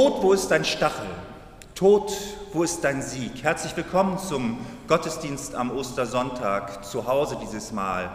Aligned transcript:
Tod, 0.00 0.22
wo 0.22 0.32
ist 0.32 0.48
dein 0.50 0.64
Stachel? 0.64 1.10
Tod, 1.74 2.10
wo 2.54 2.62
ist 2.62 2.82
dein 2.82 3.02
Sieg? 3.02 3.42
Herzlich 3.42 3.76
willkommen 3.76 4.18
zum 4.18 4.56
Gottesdienst 4.88 5.54
am 5.54 5.70
Ostersonntag, 5.70 6.86
zu 6.86 7.06
Hause 7.06 7.36
dieses 7.42 7.70
Mal, 7.70 8.10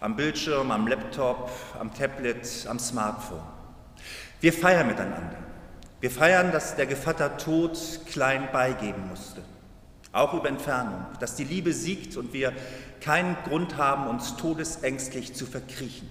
am 0.00 0.14
Bildschirm, 0.14 0.70
am 0.70 0.86
Laptop, 0.86 1.50
am 1.80 1.92
Tablet, 1.92 2.68
am 2.68 2.78
Smartphone. 2.78 3.42
Wir 4.40 4.52
feiern 4.52 4.86
miteinander. 4.86 5.36
Wir 6.00 6.12
feiern, 6.12 6.52
dass 6.52 6.76
der 6.76 6.86
Gevatter 6.86 7.36
Tod 7.38 7.76
klein 8.06 8.48
beigeben 8.52 9.08
musste, 9.08 9.42
auch 10.12 10.32
über 10.32 10.48
Entfernung, 10.48 11.06
dass 11.18 11.34
die 11.34 11.42
Liebe 11.42 11.72
siegt 11.72 12.16
und 12.16 12.32
wir 12.34 12.52
keinen 13.00 13.36
Grund 13.48 13.76
haben, 13.76 14.06
uns 14.06 14.36
todesängstlich 14.36 15.34
zu 15.34 15.44
verkriechen. 15.44 16.08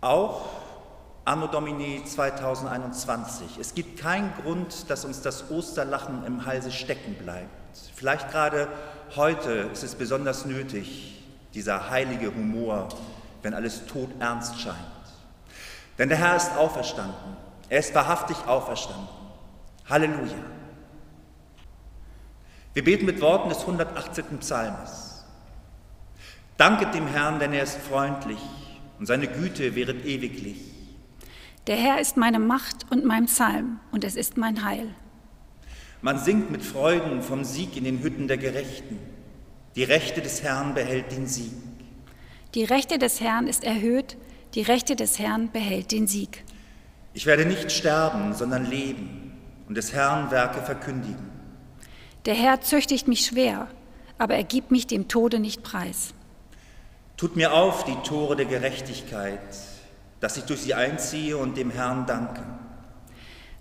Auch 0.00 0.63
Anno 1.26 1.46
Domini 1.46 2.04
2021. 2.04 3.56
Es 3.58 3.74
gibt 3.74 3.98
keinen 3.98 4.30
Grund, 4.42 4.90
dass 4.90 5.06
uns 5.06 5.22
das 5.22 5.50
Osterlachen 5.50 6.22
im 6.26 6.44
Halse 6.44 6.70
stecken 6.70 7.14
bleibt. 7.14 7.48
Vielleicht 7.94 8.30
gerade 8.30 8.68
heute 9.16 9.70
ist 9.72 9.82
es 9.82 9.94
besonders 9.94 10.44
nötig, 10.44 11.24
dieser 11.54 11.88
heilige 11.88 12.26
Humor, 12.26 12.90
wenn 13.42 13.54
alles 13.54 13.86
todernst 13.86 14.60
scheint. 14.60 14.76
Denn 15.96 16.10
der 16.10 16.18
Herr 16.18 16.36
ist 16.36 16.54
auferstanden. 16.58 17.38
Er 17.70 17.78
ist 17.78 17.94
wahrhaftig 17.94 18.36
auferstanden. 18.46 19.08
Halleluja. 19.88 20.36
Wir 22.74 22.84
beten 22.84 23.06
mit 23.06 23.22
Worten 23.22 23.48
des 23.48 23.60
118. 23.60 24.40
Psalmes. 24.40 25.24
Danket 26.58 26.92
dem 26.94 27.06
Herrn, 27.06 27.38
denn 27.38 27.54
er 27.54 27.62
ist 27.62 27.78
freundlich 27.78 28.40
und 28.98 29.06
seine 29.06 29.26
Güte 29.26 29.74
wäret 29.74 30.04
ewiglich. 30.04 30.73
Der 31.66 31.76
Herr 31.76 31.98
ist 31.98 32.18
meine 32.18 32.38
Macht 32.38 32.84
und 32.90 33.06
mein 33.06 33.24
Psalm, 33.24 33.80
und 33.90 34.04
es 34.04 34.16
ist 34.16 34.36
mein 34.36 34.66
Heil. 34.66 34.94
Man 36.02 36.18
singt 36.18 36.50
mit 36.50 36.62
Freuden 36.62 37.22
vom 37.22 37.42
Sieg 37.42 37.74
in 37.78 37.84
den 37.84 38.02
Hütten 38.02 38.28
der 38.28 38.36
Gerechten. 38.36 38.98
Die 39.74 39.84
Rechte 39.84 40.20
des 40.20 40.42
Herrn 40.42 40.74
behält 40.74 41.10
den 41.12 41.26
Sieg. 41.26 41.52
Die 42.54 42.64
Rechte 42.64 42.98
des 42.98 43.22
Herrn 43.22 43.46
ist 43.46 43.64
erhöht, 43.64 44.18
die 44.54 44.60
Rechte 44.60 44.94
des 44.94 45.18
Herrn 45.18 45.50
behält 45.52 45.90
den 45.90 46.06
Sieg. 46.06 46.44
Ich 47.14 47.24
werde 47.24 47.46
nicht 47.46 47.72
sterben, 47.72 48.34
sondern 48.34 48.66
leben 48.66 49.32
und 49.66 49.74
des 49.74 49.94
Herrn 49.94 50.30
Werke 50.30 50.60
verkündigen. 50.60 51.30
Der 52.26 52.34
Herr 52.34 52.60
züchtigt 52.60 53.08
mich 53.08 53.24
schwer, 53.24 53.68
aber 54.18 54.34
er 54.34 54.44
gibt 54.44 54.70
mich 54.70 54.86
dem 54.86 55.08
Tode 55.08 55.38
nicht 55.38 55.62
preis. 55.62 56.12
Tut 57.16 57.36
mir 57.36 57.54
auf 57.54 57.84
die 57.84 57.96
Tore 58.06 58.36
der 58.36 58.46
Gerechtigkeit 58.46 59.40
dass 60.24 60.38
ich 60.38 60.44
durch 60.44 60.62
sie 60.62 60.72
einziehe 60.72 61.36
und 61.36 61.58
dem 61.58 61.68
Herrn 61.70 62.06
danke. 62.06 62.42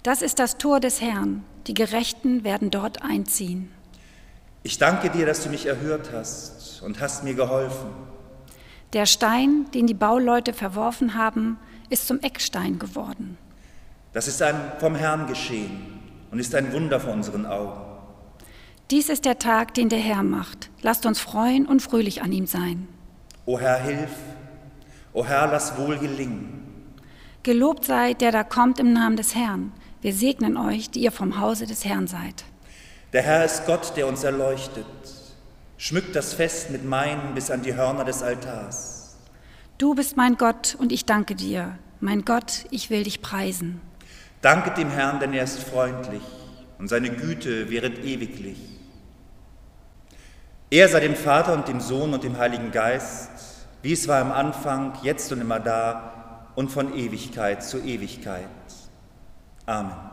Das 0.01 0.21
ist 0.21 0.39
das 0.39 0.57
Tor 0.57 0.79
des 0.79 1.01
Herrn, 1.01 1.43
die 1.67 1.73
Gerechten 1.73 2.45
werden 2.45 2.71
dort 2.71 3.03
einziehen. 3.03 3.69
Ich 4.63 4.77
danke 4.77 5.09
dir, 5.09 5.25
dass 5.25 5.43
du 5.43 5.49
mich 5.49 5.65
erhört 5.65 6.11
hast 6.13 6.81
und 6.81 7.01
hast 7.01 7.25
mir 7.25 7.33
geholfen. 7.33 7.89
Der 8.93 9.05
Stein, 9.05 9.65
den 9.73 9.87
die 9.87 9.93
Bauleute 9.93 10.53
verworfen 10.53 11.15
haben, 11.15 11.59
ist 11.89 12.07
zum 12.07 12.21
Eckstein 12.21 12.79
geworden. 12.79 13.37
Das 14.13 14.29
ist 14.29 14.41
ein 14.41 14.55
vom 14.79 14.95
Herrn 14.95 15.27
geschehen 15.27 15.99
und 16.31 16.39
ist 16.39 16.55
ein 16.55 16.71
Wunder 16.71 17.01
vor 17.01 17.11
unseren 17.11 17.45
Augen. 17.45 17.81
Dies 18.89 19.09
ist 19.09 19.25
der 19.25 19.37
Tag, 19.37 19.73
den 19.73 19.89
der 19.89 19.99
Herr 19.99 20.23
macht. 20.23 20.69
Lasst 20.81 21.05
uns 21.05 21.19
freuen 21.19 21.65
und 21.65 21.81
fröhlich 21.81 22.21
an 22.21 22.31
ihm 22.31 22.47
sein. 22.47 22.87
O 23.45 23.59
Herr, 23.59 23.81
hilf, 23.81 24.11
O 25.13 25.23
Herr, 25.23 25.47
lass 25.47 25.77
wohl 25.77 25.97
gelingen. 25.99 26.63
Gelobt 27.43 27.85
sei, 27.85 28.13
der 28.13 28.31
da 28.31 28.43
kommt 28.43 28.79
im 28.79 28.93
Namen 28.93 29.15
des 29.15 29.35
Herrn. 29.35 29.71
Wir 30.01 30.13
segnen 30.13 30.57
euch, 30.57 30.89
die 30.89 31.01
ihr 31.01 31.11
vom 31.11 31.39
Hause 31.39 31.67
des 31.67 31.85
Herrn 31.85 32.07
seid. 32.07 32.45
Der 33.13 33.21
Herr 33.21 33.45
ist 33.45 33.65
Gott, 33.67 33.95
der 33.95 34.07
uns 34.07 34.23
erleuchtet. 34.23 34.85
Schmückt 35.77 36.15
das 36.15 36.33
Fest 36.33 36.71
mit 36.71 36.83
meinen 36.83 37.35
bis 37.35 37.51
an 37.51 37.61
die 37.61 37.75
Hörner 37.75 38.05
des 38.05 38.23
Altars. 38.23 39.17
Du 39.77 39.93
bist 39.93 40.17
mein 40.17 40.37
Gott 40.37 40.75
und 40.79 40.91
ich 40.91 41.05
danke 41.05 41.35
dir. 41.35 41.77
Mein 41.99 42.25
Gott, 42.25 42.65
ich 42.71 42.89
will 42.89 43.03
dich 43.03 43.21
preisen. 43.21 43.81
Danket 44.41 44.77
dem 44.77 44.89
Herrn, 44.89 45.19
denn 45.19 45.33
er 45.33 45.43
ist 45.43 45.59
freundlich 45.59 46.23
und 46.79 46.87
seine 46.87 47.11
Güte 47.11 47.69
wäret 47.69 48.03
ewiglich. 48.03 48.57
Er 50.71 50.89
sei 50.89 51.01
dem 51.01 51.15
Vater 51.15 51.53
und 51.53 51.67
dem 51.67 51.79
Sohn 51.79 52.13
und 52.13 52.23
dem 52.23 52.37
Heiligen 52.37 52.71
Geist 52.71 53.29
wie 53.83 53.91
es 53.91 54.07
war 54.07 54.21
am 54.21 54.31
Anfang, 54.31 54.93
jetzt 55.03 55.31
und 55.31 55.41
immer 55.41 55.59
da 55.59 56.47
und 56.55 56.71
von 56.71 56.95
Ewigkeit 56.95 57.63
zu 57.63 57.79
Ewigkeit. 57.79 58.47
Amen. 59.65 60.12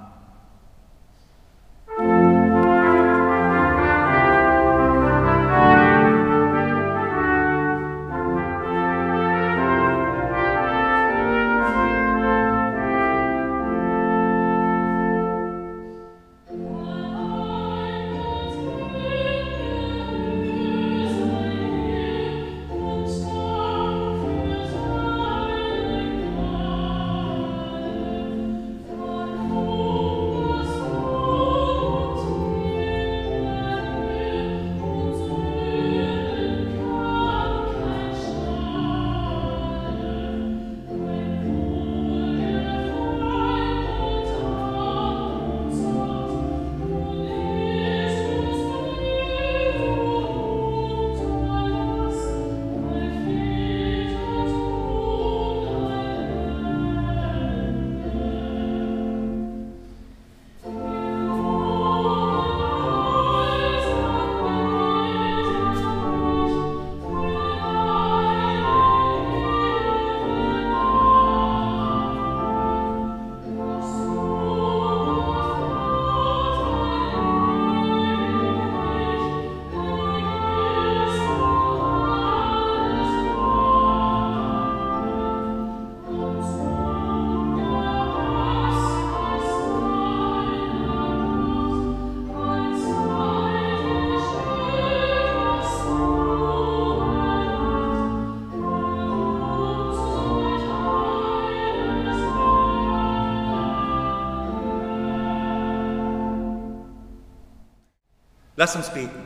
Lass 108.60 108.76
uns 108.76 108.90
beten. 108.90 109.22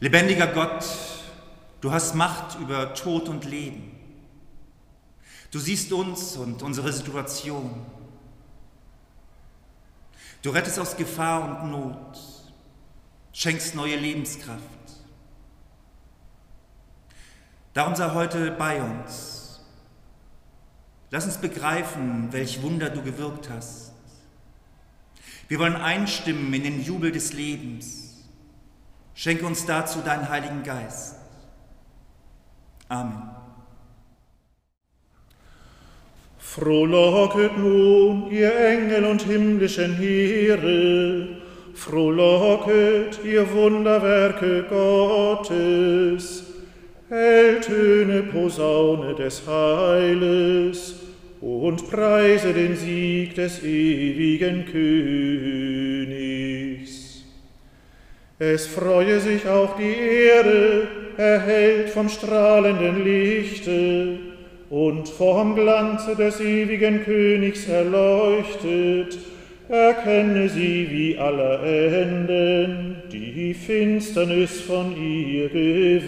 Lebendiger 0.00 0.48
Gott, 0.48 0.84
du 1.80 1.92
hast 1.92 2.16
Macht 2.16 2.58
über 2.58 2.92
Tod 2.94 3.28
und 3.28 3.44
Leben. 3.44 3.96
Du 5.52 5.60
siehst 5.60 5.92
uns 5.92 6.36
und 6.36 6.64
unsere 6.64 6.92
Situation. 6.92 7.86
Du 10.42 10.50
rettest 10.50 10.80
aus 10.80 10.96
Gefahr 10.96 11.62
und 11.62 11.70
Not, 11.70 12.18
schenkst 13.32 13.76
neue 13.76 13.94
Lebenskraft. 13.94 14.60
Darum 17.74 17.94
sei 17.94 18.10
heute 18.10 18.50
bei 18.50 18.82
uns. 18.82 19.60
Lass 21.12 21.26
uns 21.26 21.36
begreifen, 21.36 22.32
welch 22.32 22.60
Wunder 22.60 22.90
du 22.90 23.02
gewirkt 23.02 23.50
hast. 23.50 23.85
Wir 25.48 25.58
wollen 25.60 25.76
einstimmen 25.76 26.52
in 26.54 26.64
den 26.64 26.82
Jubel 26.82 27.12
des 27.12 27.32
Lebens. 27.32 28.24
Schenke 29.14 29.46
uns 29.46 29.64
dazu 29.64 30.00
deinen 30.00 30.28
Heiligen 30.28 30.62
Geist. 30.62 31.16
Amen. 32.88 33.30
Frohlocket 36.38 37.58
nun, 37.58 38.30
ihr 38.30 38.54
Engel 38.56 39.04
und 39.04 39.22
himmlischen 39.22 39.96
Heere, 39.96 41.28
frohlocket, 41.74 43.20
ihr 43.24 43.52
Wunderwerke 43.52 44.64
Gottes, 44.64 46.44
Helltöne 47.08 48.22
Posaune 48.24 49.14
des 49.14 49.46
Heiles 49.46 51.05
und 51.46 51.88
preise 51.88 52.52
den 52.52 52.74
Sieg 52.74 53.36
des 53.36 53.62
ewigen 53.62 54.66
Königs. 54.66 56.16
Es 58.36 58.66
freue 58.66 59.20
sich 59.20 59.46
auch 59.46 59.76
die 59.76 59.94
Erde, 60.26 60.88
erhellt 61.16 61.90
vom 61.90 62.08
strahlenden 62.08 63.04
Lichte 63.04 64.18
und 64.70 65.08
vom 65.08 65.54
Glanze 65.54 66.16
des 66.16 66.40
ewigen 66.40 67.04
Königs 67.04 67.68
erleuchtet, 67.68 69.16
erkenne 69.68 70.48
sie 70.48 70.88
wie 70.90 71.16
aller 71.16 71.62
Enden, 71.62 72.96
die 73.12 73.54
Finsternis 73.54 74.62
von 74.62 74.96
ihr 75.00 75.48
gewichen. 75.48 76.06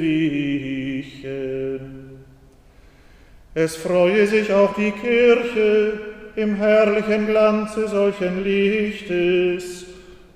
Es 3.55 3.77
freue 3.77 4.27
sich 4.27 4.53
auch 4.53 4.75
die 4.75 4.93
Kirche 4.93 6.01
im 6.37 6.55
herrlichen 6.57 7.27
Glanze 7.27 7.89
solchen 7.89 8.45
Lichtes 8.45 9.87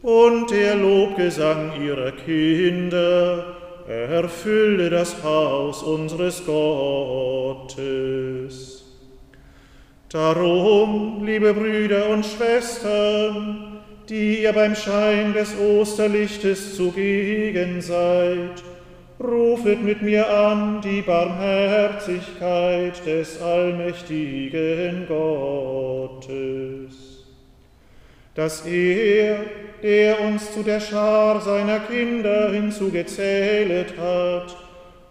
und 0.03 0.51
der 0.51 0.75
Lobgesang 0.75 1.81
ihrer 1.81 2.13
Kinder 2.13 3.57
erfülle 3.87 4.91
das 4.91 5.23
Haus 5.23 5.83
unseres 5.83 6.45
Gottes. 6.45 7.73
Darum, 10.09 11.25
liebe 11.25 11.55
Brüder 11.55 12.09
und 12.11 12.27
Schwestern, 12.27 13.81
die 14.09 14.43
ihr 14.43 14.53
beim 14.53 14.75
Schein 14.75 15.33
des 15.33 15.57
Osterlichtes 15.57 16.77
zugegen 16.77 17.81
seid, 17.81 18.63
rufet 19.23 19.83
mit 19.83 20.03
mir 20.03 20.29
an 20.29 20.81
die 20.81 21.03
Barmherzigkeit 21.03 23.07
des 23.07 23.41
allmächtigen 23.41 25.07
Gottes, 25.09 26.95
dass 28.35 28.67
er, 28.67 29.39
der 29.83 30.21
uns 30.21 30.53
zu 30.53 30.63
der 30.63 30.81
Schar 30.81 31.41
seiner 31.41 31.81
Kinder 31.81 32.53
hinzugezählet 32.53 33.95
hat, 33.99 34.57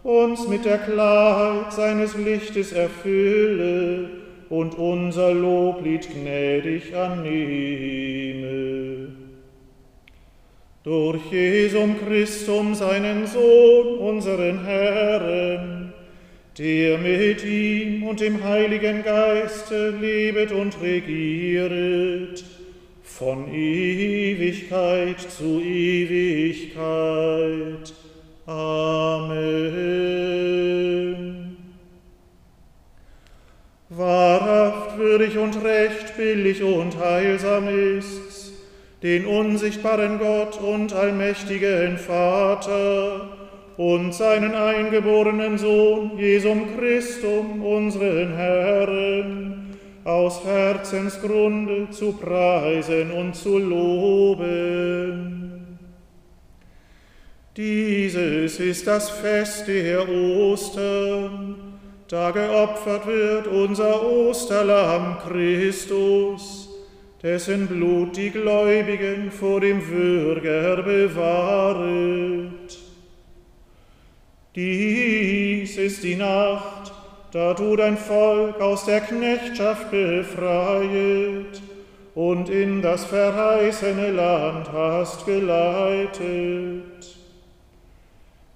uns 0.04 0.48
mit 0.48 0.66
der 0.66 0.80
Klarheit 0.80 1.74
seines 1.74 2.16
Lichtes 2.16 2.72
erfülle, 2.72 4.22
und 4.52 4.78
unser 4.78 5.34
Loblied 5.34 6.08
gnädig 6.14 6.94
annehme. 6.94 8.52
Durch 10.84 11.32
Jesum 11.32 11.96
Christum, 12.00 12.74
seinen 12.74 13.28
Sohn, 13.28 14.00
unseren 14.00 14.66
Herrn, 14.66 15.94
der 16.58 16.98
mit 16.98 17.46
ihm 17.46 18.02
und 18.04 18.20
dem 18.20 18.44
Heiligen 18.44 19.04
Geiste 19.04 19.92
lebet 19.92 20.52
und 20.52 20.82
regieret, 20.82 22.44
von 23.04 23.54
Ewigkeit 23.54 25.20
zu 25.20 25.62
Ewigkeit. 25.62 26.82
Amen. 28.48 29.52
Wahrhaft 33.90 34.98
würdig 34.98 35.38
und 35.38 35.64
recht, 35.64 36.18
billig 36.18 36.64
und 36.64 36.98
heilsam 36.98 37.68
ist's, 37.68 38.41
den 39.04 39.26
unsichtbaren 39.26 40.20
Gott 40.20 40.60
und 40.62 40.94
allmächtigen 40.94 41.98
Vater 41.98 43.30
und 43.78 44.14
seinen 44.14 44.54
eingeborenen 44.54 45.58
Sohn, 45.58 46.18
Jesum 46.18 46.78
Christum, 46.78 47.66
unseren 47.66 48.36
Herrn, 48.36 49.76
aus 50.04 50.44
Herzensgrunde 50.46 51.90
zu 51.90 52.14
preisen 52.14 53.12
und 53.12 53.36
zu 53.36 53.58
loben. 53.58 55.42
Dieses 57.58 58.60
ist 58.60 58.88
das 58.88 59.10
Fest 59.10 59.68
der 59.68 60.08
Ostern, 60.08 61.56
da 62.08 62.32
geopfert 62.32 63.08
wird 63.08 63.48
unser 63.48 64.06
Osterlamm 64.06 65.18
Christus, 65.20 66.61
dessen 67.22 67.68
Blut 67.68 68.18
die 68.18 68.32
Gläubigen 68.32 69.32
vor 69.32 69.62
dem 69.62 69.88
Würger 69.88 70.82
bewahret. 70.82 72.50
Dies 74.56 75.78
ist 75.78 76.04
die 76.04 76.16
Nacht, 76.16 76.92
da 77.32 77.54
du 77.54 77.76
dein 77.76 77.98
Volk 77.98 78.60
aus 78.60 78.86
der 78.86 79.02
Knechtschaft 79.02 79.92
befreiet 79.92 81.62
und 82.16 82.50
in 82.50 82.82
das 82.82 83.06
verheißene 83.06 84.12
Land 84.12 84.72
hast 84.74 85.26
geleitet. 85.26 86.82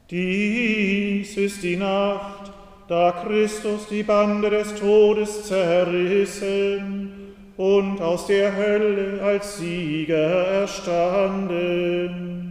Dies 0.09 1.37
ist 1.37 1.63
die 1.63 1.77
Nacht, 1.77 2.51
da 2.87 3.11
Christus 3.11 3.87
die 3.89 4.03
Bande 4.03 4.49
des 4.49 4.75
Todes 4.75 5.47
zerrissen 5.47 7.24
und 7.57 8.01
aus 8.01 8.27
der 8.27 8.55
Hölle 8.55 9.21
als 9.21 9.57
Sieger 9.57 10.47
erstanden. 10.61 12.45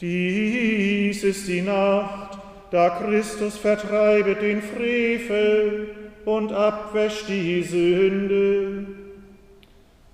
Dies 0.00 1.22
ist 1.22 1.46
die 1.46 1.62
Nacht, 1.62 2.38
da 2.72 2.90
Christus 2.90 3.56
vertreibet 3.56 4.42
den 4.42 4.60
Frevel 4.60 5.90
und 6.24 6.52
abwäscht 6.52 7.28
die 7.28 7.62
Sünde. 7.62 8.86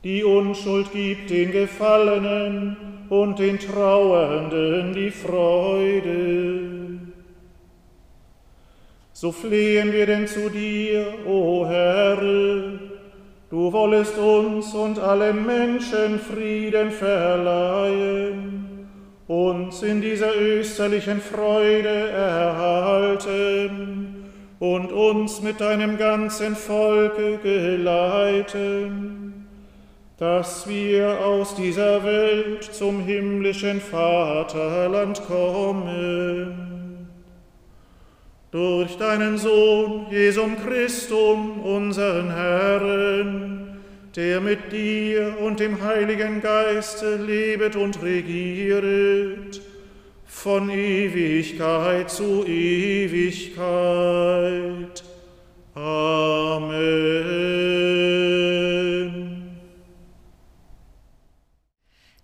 Die 0.05 0.23
Unschuld 0.25 0.93
gibt 0.93 1.31
den 1.31 1.53
Gefallenen 1.53 2.77
und 3.09 3.39
den 3.39 3.59
Trauernden 3.59 4.93
die 4.93 5.11
Freude. 5.11 6.79
So 9.21 9.33
flehen 9.33 9.93
wir 9.93 10.07
denn 10.07 10.29
zu 10.29 10.49
dir, 10.49 11.13
o 11.27 11.67
Herr, 11.67 12.19
du 13.51 13.73
wollest 13.73 14.17
uns 14.17 14.73
und 14.75 15.01
allen 15.01 15.45
Menschen 15.45 16.21
Frieden 16.21 16.93
verleihen, 16.93 18.87
uns 19.27 19.83
in 19.83 20.01
dieser 20.01 20.37
österlichen 20.37 21.21
Freude 21.21 22.11
erhalten 22.11 24.27
und 24.61 24.93
uns 24.93 25.43
mit 25.43 25.61
deinem 25.61 25.99
ganzen 25.99 26.55
Volke 26.55 27.39
geleiten, 27.43 29.49
dass 30.17 30.69
wir 30.69 31.27
aus 31.27 31.57
dieser 31.57 32.05
Welt 32.05 32.63
zum 32.63 33.01
himmlischen 33.01 33.81
Vaterland 33.81 35.21
kommen 35.27 36.78
durch 38.59 38.99
deinen 38.99 39.39
Sohn, 39.39 40.07
Jesum 40.11 40.57
Christum, 40.61 41.61
unseren 41.61 42.29
Herrn, 42.35 43.79
der 44.17 44.41
mit 44.41 44.73
dir 44.73 45.37
und 45.41 45.61
dem 45.61 45.81
Heiligen 45.81 46.41
Geiste 46.41 47.15
lebet 47.15 47.77
und 47.77 48.03
regieret, 48.03 49.61
von 50.27 50.71
Ewigkeit 50.71 52.11
zu 52.11 52.45
Ewigkeit. 52.45 53.63
Amen. 55.77 56.89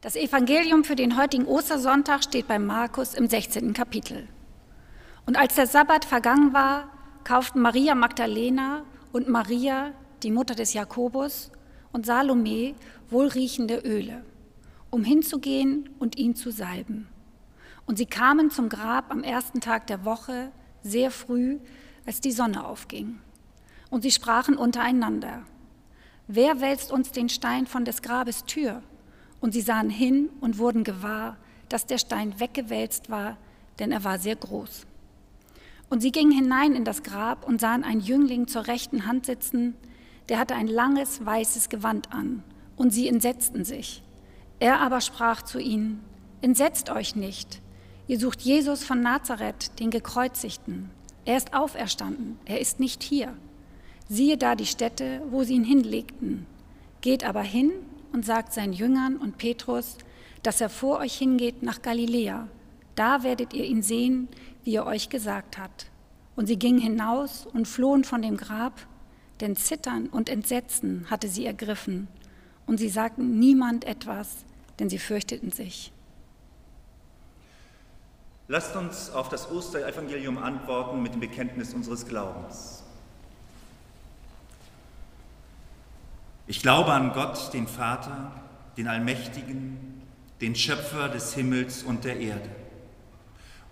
Das 0.01 0.17
Evangelium 0.17 0.83
für 0.83 0.97
den 0.97 1.17
heutigen 1.17 1.47
Ostersonntag 1.47 2.25
steht 2.25 2.49
bei 2.49 2.59
Markus 2.59 3.15
im 3.15 3.29
16. 3.29 3.73
Kapitel. 3.73 4.27
Und 5.27 5.37
als 5.37 5.55
der 5.55 5.67
Sabbat 5.67 6.05
vergangen 6.05 6.53
war, 6.53 6.89
kauften 7.25 7.61
Maria 7.61 7.95
Magdalena 7.95 8.85
und 9.13 9.29
Maria, 9.29 9.93
die 10.23 10.31
Mutter 10.31 10.55
des 10.55 10.75
Jakobus, 10.75 11.51
und 11.93 12.07
Salome 12.07 12.75
wohlriechende 13.09 13.79
Öle, 13.79 14.25
um 14.91 15.05
hinzugehen 15.05 15.89
und 15.99 16.19
ihn 16.19 16.35
zu 16.35 16.51
salben. 16.51 17.09
Und 17.87 17.99
sie 17.99 18.07
kamen 18.07 18.51
zum 18.51 18.69
Grab 18.69 19.11
am 19.11 19.23
ersten 19.23 19.61
Tag 19.61 19.87
der 19.87 20.05
Woche, 20.05 20.51
sehr 20.83 21.11
früh, 21.11 21.59
als 22.05 22.21
die 22.21 22.33
Sonne 22.33 22.67
aufging. 22.67 23.21
Und 23.91 24.03
sie 24.03 24.11
sprachen 24.11 24.57
untereinander, 24.57 25.45
wer 26.27 26.61
wälzt 26.61 26.93
uns 26.93 27.13
den 27.13 27.29
Stein 27.29 27.67
von 27.67 27.85
des 27.85 28.03
Grabes 28.03 28.45
Tür? 28.45 28.83
Und 29.41 29.53
sie 29.53 29.61
sahen 29.61 29.91
hin 29.91 30.31
und 30.41 30.59
wurden 30.59 30.85
gewahr, 30.85 31.37
dass 31.69 31.87
der 31.87 31.99
Stein 31.99 32.41
weggewälzt 32.41 33.09
war, 33.11 33.37
denn 33.79 33.93
er 33.93 34.05
war 34.05 34.19
sehr 34.19 34.37
groß. 34.37 34.87
Und 35.95 36.01
sie 36.01 36.11
gingen 36.11 36.33
hinein 36.33 36.75
in 36.75 36.85
das 36.85 37.05
Grab 37.05 37.47
und 37.47 37.61
sahen 37.61 37.85
einen 37.85 38.01
Jüngling 38.01 38.49
zur 38.49 38.67
rechten 38.67 39.07
Hand 39.07 39.27
sitzen, 39.27 39.77
der 40.29 40.41
hatte 40.41 40.57
ein 40.57 40.67
langes 40.67 41.25
weißes 41.25 41.69
Gewand 41.69 42.13
an, 42.13 42.43
und 42.75 42.91
sie 42.93 43.07
entsetzten 43.07 43.65
sich. 43.65 44.03
Er 44.59 44.81
aber 44.81 45.01
sprach 45.01 45.43
zu 45.43 45.61
ihnen, 45.61 46.03
Entsetzt 46.41 46.91
euch 46.91 47.15
nicht, 47.15 47.63
ihr 48.09 48.19
sucht 48.19 48.41
Jesus 48.41 48.83
von 48.83 49.03
Nazareth, 49.03 49.79
den 49.79 49.93
Gekreuzigten. 49.93 50.91
Er 51.27 51.37
ist 51.37 51.55
auferstanden, 51.55 52.41
er 52.45 52.61
ist 52.61 52.81
nicht 52.81 53.05
hier. 53.05 53.33
Siehe 54.09 54.37
da 54.37 54.57
die 54.57 54.67
Stätte, 54.67 55.23
wo 55.31 55.45
sie 55.45 55.55
ihn 55.55 55.63
hinlegten. 55.63 56.45
Geht 57.03 57.23
aber 57.23 57.43
hin 57.43 57.71
und 58.13 58.27
sagt 58.27 58.53
seinen 58.53 58.73
Jüngern 58.73 59.17
und 59.17 59.39
Petrus, 59.39 59.97
dass 60.43 60.61
er 60.61 60.71
vor 60.71 60.99
euch 60.99 61.17
hingeht 61.17 61.63
nach 61.63 61.83
Galiläa. 61.83 62.49
Da 62.97 63.23
werdet 63.23 63.55
ihr 63.55 63.65
ihn 63.65 63.83
sehen, 63.83 64.29
wie 64.65 64.77
er 64.77 64.87
euch 64.87 65.09
gesagt 65.09 65.59
hat. 65.59 65.87
Und 66.37 66.47
sie 66.47 66.59
gingen 66.59 66.81
hinaus 66.81 67.47
und 67.47 67.69
flohen 67.69 68.03
von 68.03 68.23
dem 68.23 68.37
Grab, 68.37 68.87
denn 69.41 69.57
Zittern 69.57 70.09
und 70.09 70.29
Entsetzen 70.29 71.07
hatte 71.11 71.29
sie 71.29 71.47
ergriffen. 71.47 72.09
Und 72.67 72.79
sie 72.79 72.89
sagten 72.89 73.39
niemand 73.39 73.85
etwas, 73.85 74.45
denn 74.79 74.89
sie 74.89 74.99
fürchteten 74.99 75.53
sich. 75.53 75.93
Lasst 78.49 78.77
uns 78.77 79.11
auf 79.11 79.29
das 79.29 79.51
Osterevangelium 79.51 80.37
antworten 80.37 81.03
mit 81.03 81.15
dem 81.15 81.21
Bekenntnis 81.21 81.73
unseres 81.73 82.07
Glaubens. 82.07 82.83
Ich 86.47 86.61
glaube 86.61 86.93
an 86.93 87.13
Gott, 87.15 87.55
den 87.55 87.67
Vater, 87.67 88.33
den 88.77 88.87
Allmächtigen, 88.87 90.03
den 90.43 90.55
Schöpfer 90.55 91.09
des 91.09 91.33
Himmels 91.33 91.83
und 91.83 92.05
der 92.05 92.21
Erde, 92.21 92.51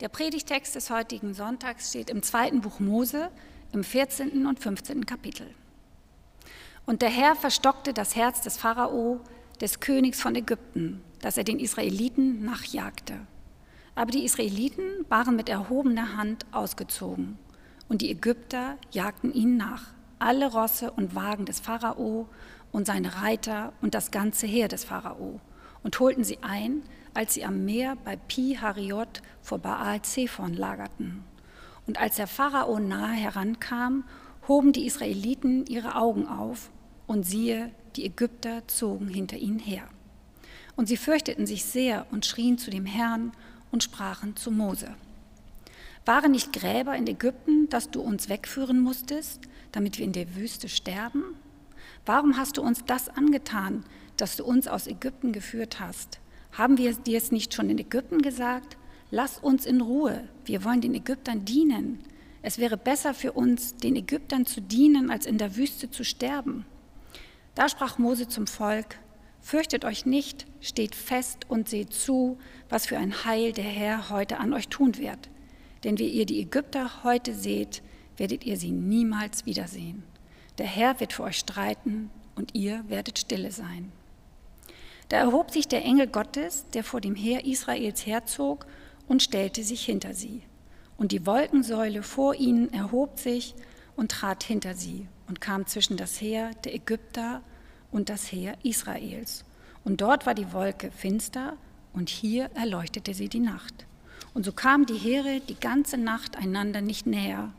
Der 0.00 0.08
Predigtext 0.08 0.76
des 0.76 0.90
heutigen 0.90 1.34
Sonntags 1.34 1.88
steht 1.88 2.08
im 2.08 2.22
zweiten 2.22 2.60
Buch 2.60 2.78
Mose 2.78 3.30
im 3.72 3.82
14. 3.82 4.46
und 4.46 4.60
15. 4.60 5.06
Kapitel. 5.06 5.48
Und 6.86 7.02
der 7.02 7.08
Herr 7.08 7.34
verstockte 7.34 7.92
das 7.92 8.14
Herz 8.14 8.40
des 8.40 8.58
Pharao, 8.58 9.20
des 9.60 9.80
Königs 9.80 10.22
von 10.22 10.36
Ägypten, 10.36 11.02
dass 11.20 11.36
er 11.36 11.42
den 11.42 11.58
Israeliten 11.58 12.44
nachjagte. 12.44 13.14
Aber 13.96 14.12
die 14.12 14.24
Israeliten 14.24 15.04
waren 15.08 15.34
mit 15.34 15.48
erhobener 15.48 16.16
Hand 16.16 16.46
ausgezogen, 16.52 17.36
und 17.88 18.00
die 18.00 18.12
Ägypter 18.12 18.76
jagten 18.92 19.34
ihnen 19.34 19.56
nach, 19.56 19.82
alle 20.20 20.52
Rosse 20.52 20.92
und 20.92 21.16
Wagen 21.16 21.44
des 21.44 21.58
Pharao 21.58 22.28
und 22.70 22.86
seine 22.86 23.20
Reiter 23.20 23.72
und 23.82 23.94
das 23.94 24.12
ganze 24.12 24.46
Heer 24.46 24.68
des 24.68 24.84
Pharao, 24.84 25.40
und 25.82 25.98
holten 25.98 26.22
sie 26.22 26.38
ein, 26.42 26.84
als 27.18 27.34
sie 27.34 27.44
am 27.44 27.64
Meer 27.64 27.96
bei 28.04 28.14
Pi 28.14 28.58
Hariot 28.60 29.22
vor 29.42 29.58
Baal 29.58 30.00
Zephon 30.02 30.54
lagerten. 30.54 31.24
Und 31.84 32.00
als 32.00 32.14
der 32.14 32.28
Pharao 32.28 32.78
nahe 32.78 33.16
herankam, 33.16 34.04
hoben 34.46 34.72
die 34.72 34.86
Israeliten 34.86 35.66
ihre 35.66 35.96
Augen 35.96 36.28
auf, 36.28 36.70
und 37.08 37.24
siehe, 37.24 37.72
die 37.96 38.04
Ägypter 38.04 38.62
zogen 38.68 39.08
hinter 39.08 39.36
ihnen 39.36 39.58
her. 39.58 39.88
Und 40.76 40.86
sie 40.86 40.96
fürchteten 40.96 41.44
sich 41.44 41.64
sehr 41.64 42.06
und 42.12 42.24
schrien 42.24 42.56
zu 42.56 42.70
dem 42.70 42.86
Herrn 42.86 43.32
und 43.72 43.82
sprachen 43.82 44.36
zu 44.36 44.52
Mose. 44.52 44.94
Waren 46.04 46.30
nicht 46.30 46.52
Gräber 46.52 46.94
in 46.94 47.08
Ägypten, 47.08 47.68
dass 47.68 47.90
du 47.90 48.00
uns 48.00 48.28
wegführen 48.28 48.78
musstest, 48.78 49.40
damit 49.72 49.98
wir 49.98 50.04
in 50.04 50.12
der 50.12 50.36
Wüste 50.36 50.68
sterben? 50.68 51.24
Warum 52.06 52.36
hast 52.36 52.58
du 52.58 52.62
uns 52.62 52.84
das 52.84 53.08
angetan, 53.08 53.82
dass 54.16 54.36
du 54.36 54.44
uns 54.44 54.68
aus 54.68 54.86
Ägypten 54.86 55.32
geführt 55.32 55.80
hast? 55.80 56.20
Haben 56.52 56.78
wir 56.78 56.92
dir 56.94 57.18
es 57.18 57.30
nicht 57.32 57.54
schon 57.54 57.70
in 57.70 57.78
Ägypten 57.78 58.22
gesagt? 58.22 58.76
Lass 59.10 59.38
uns 59.38 59.64
in 59.64 59.80
Ruhe, 59.80 60.28
wir 60.44 60.64
wollen 60.64 60.80
den 60.80 60.94
Ägyptern 60.94 61.44
dienen. 61.44 62.00
Es 62.42 62.58
wäre 62.58 62.76
besser 62.76 63.14
für 63.14 63.32
uns, 63.32 63.76
den 63.76 63.96
Ägyptern 63.96 64.46
zu 64.46 64.60
dienen, 64.60 65.10
als 65.10 65.26
in 65.26 65.38
der 65.38 65.56
Wüste 65.56 65.90
zu 65.90 66.04
sterben. 66.04 66.66
Da 67.54 67.68
sprach 67.68 67.98
Mose 67.98 68.28
zum 68.28 68.46
Volk, 68.46 68.98
Fürchtet 69.40 69.84
euch 69.84 70.04
nicht, 70.04 70.46
steht 70.60 70.94
fest 70.94 71.46
und 71.48 71.68
seht 71.68 71.92
zu, 71.92 72.38
was 72.68 72.86
für 72.86 72.98
ein 72.98 73.24
Heil 73.24 73.52
der 73.52 73.64
Herr 73.64 74.10
heute 74.10 74.38
an 74.38 74.52
euch 74.52 74.68
tun 74.68 74.98
wird. 74.98 75.30
Denn 75.84 75.98
wie 75.98 76.08
ihr 76.08 76.26
die 76.26 76.40
Ägypter 76.40 77.02
heute 77.04 77.34
seht, 77.34 77.82
werdet 78.16 78.44
ihr 78.44 78.56
sie 78.56 78.72
niemals 78.72 79.46
wiedersehen. 79.46 80.02
Der 80.58 80.66
Herr 80.66 81.00
wird 81.00 81.12
für 81.12 81.22
euch 81.22 81.38
streiten 81.38 82.10
und 82.34 82.54
ihr 82.54 82.84
werdet 82.88 83.18
stille 83.18 83.52
sein. 83.52 83.92
Da 85.08 85.16
erhob 85.16 85.50
sich 85.50 85.68
der 85.68 85.84
Engel 85.84 86.06
Gottes, 86.06 86.66
der 86.74 86.84
vor 86.84 87.00
dem 87.00 87.14
Heer 87.14 87.44
Israels 87.44 88.06
herzog, 88.06 88.66
und 89.06 89.22
stellte 89.22 89.62
sich 89.62 89.84
hinter 89.84 90.12
sie. 90.12 90.42
Und 90.98 91.12
die 91.12 91.24
Wolkensäule 91.24 92.02
vor 92.02 92.34
ihnen 92.34 92.72
erhob 92.72 93.18
sich 93.18 93.54
und 93.96 94.10
trat 94.10 94.44
hinter 94.44 94.74
sie 94.74 95.08
und 95.28 95.40
kam 95.40 95.66
zwischen 95.66 95.96
das 95.96 96.20
Heer 96.20 96.50
der 96.64 96.74
Ägypter 96.74 97.42
und 97.90 98.10
das 98.10 98.30
Heer 98.30 98.56
Israels. 98.62 99.44
Und 99.84 100.00
dort 100.00 100.26
war 100.26 100.34
die 100.34 100.52
Wolke 100.52 100.90
finster 100.90 101.56
und 101.92 102.10
hier 102.10 102.50
erleuchtete 102.54 103.14
sie 103.14 103.28
die 103.28 103.40
Nacht. 103.40 103.86
Und 104.34 104.44
so 104.44 104.52
kamen 104.52 104.86
die 104.86 104.98
Heere 104.98 105.40
die 105.40 105.58
ganze 105.58 105.96
Nacht 105.96 106.36
einander 106.36 106.80
nicht 106.80 107.06
näher. 107.06 107.52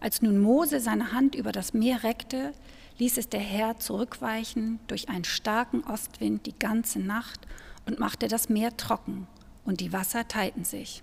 Als 0.00 0.22
nun 0.22 0.38
Mose 0.38 0.80
seine 0.80 1.12
Hand 1.12 1.34
über 1.34 1.52
das 1.52 1.74
Meer 1.74 2.02
reckte, 2.02 2.52
ließ 2.98 3.18
es 3.18 3.28
der 3.28 3.40
Herr 3.40 3.78
zurückweichen 3.78 4.78
durch 4.86 5.08
einen 5.08 5.24
starken 5.24 5.82
Ostwind 5.84 6.46
die 6.46 6.58
ganze 6.58 7.00
Nacht 7.00 7.46
und 7.86 7.98
machte 7.98 8.28
das 8.28 8.48
Meer 8.48 8.76
trocken, 8.76 9.26
und 9.64 9.80
die 9.80 9.92
Wasser 9.92 10.28
teilten 10.28 10.64
sich. 10.64 11.02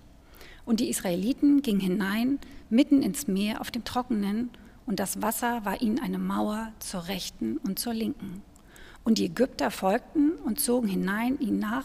Und 0.64 0.80
die 0.80 0.88
Israeliten 0.88 1.62
gingen 1.62 1.80
hinein 1.80 2.38
mitten 2.70 3.02
ins 3.02 3.26
Meer 3.26 3.60
auf 3.60 3.70
dem 3.70 3.84
Trockenen, 3.84 4.50
und 4.86 4.98
das 4.98 5.22
Wasser 5.22 5.64
war 5.64 5.80
ihnen 5.80 6.00
eine 6.00 6.18
Mauer 6.18 6.72
zur 6.80 7.06
rechten 7.06 7.56
und 7.58 7.78
zur 7.78 7.94
linken. 7.94 8.42
Und 9.04 9.18
die 9.18 9.26
Ägypter 9.26 9.70
folgten 9.70 10.32
und 10.32 10.60
zogen 10.60 10.88
hinein 10.88 11.38
ihn 11.38 11.58
nach, 11.58 11.84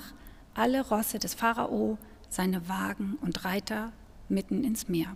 alle 0.53 0.87
Rosse 0.87 1.19
des 1.19 1.35
Pharao, 1.35 1.97
seine 2.29 2.67
Wagen 2.67 3.17
und 3.21 3.45
Reiter 3.45 3.91
mitten 4.29 4.63
ins 4.63 4.87
Meer. 4.87 5.15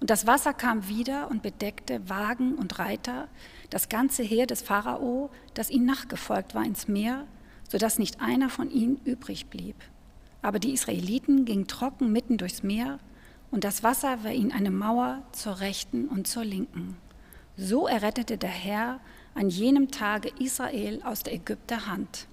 Und 0.00 0.10
das 0.10 0.26
Wasser 0.26 0.52
kam 0.52 0.88
wieder 0.88 1.30
und 1.30 1.42
bedeckte 1.42 2.08
Wagen 2.08 2.54
und 2.54 2.78
Reiter, 2.78 3.28
das 3.72 3.88
ganze 3.88 4.22
Heer 4.22 4.46
des 4.46 4.60
Pharao, 4.60 5.30
das 5.54 5.70
ihm 5.70 5.86
nachgefolgt 5.86 6.54
war, 6.54 6.62
ins 6.62 6.88
Meer, 6.88 7.26
sodass 7.70 7.98
nicht 7.98 8.20
einer 8.20 8.50
von 8.50 8.70
ihnen 8.70 9.00
übrig 9.04 9.46
blieb. 9.46 9.76
Aber 10.42 10.58
die 10.58 10.74
Israeliten 10.74 11.46
gingen 11.46 11.68
trocken 11.68 12.12
mitten 12.12 12.36
durchs 12.36 12.62
Meer, 12.62 12.98
und 13.50 13.64
das 13.64 13.82
Wasser 13.82 14.24
war 14.24 14.32
ihnen 14.32 14.52
eine 14.52 14.70
Mauer 14.70 15.22
zur 15.32 15.60
rechten 15.60 16.06
und 16.08 16.26
zur 16.26 16.44
linken. 16.44 16.98
So 17.56 17.86
errettete 17.86 18.36
der 18.36 18.50
Herr 18.50 19.00
an 19.34 19.48
jenem 19.48 19.90
Tage 19.90 20.30
Israel 20.38 21.02
aus 21.02 21.22
der 21.22 21.34
Ägypter 21.34 21.86
Hand. 21.86 22.26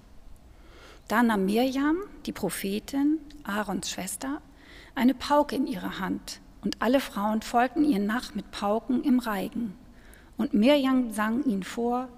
Da 1.08 1.22
nahm 1.22 1.46
Mirjam, 1.46 1.96
die 2.26 2.32
Prophetin, 2.32 3.18
Aarons 3.44 3.90
Schwester, 3.90 4.42
eine 4.94 5.14
Pauke 5.14 5.56
in 5.56 5.66
ihre 5.66 6.00
Hand, 6.00 6.40
und 6.62 6.82
alle 6.82 7.00
Frauen 7.00 7.40
folgten 7.40 7.84
ihr 7.84 7.98
nach 7.98 8.34
mit 8.34 8.50
Pauken 8.50 9.02
im 9.02 9.20
Reigen. 9.20 9.79
Und 10.40 10.54
Mirjam 10.54 11.12
sang 11.12 11.44
ihnen 11.44 11.64
vor, 11.64 12.08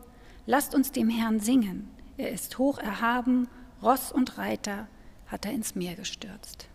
Lasst 0.47 0.77
uns 0.77 0.93
dem 0.93 1.09
Herrn 1.09 1.41
singen, 1.41 1.91
er 2.17 2.31
ist 2.31 2.57
hoch 2.57 2.79
erhaben, 2.79 3.49
Ross 3.83 4.13
und 4.13 4.39
Reiter 4.39 4.87
hat 5.27 5.45
er 5.45 5.51
ins 5.51 5.75
Meer 5.75 5.97
gestürzt. 5.97 6.69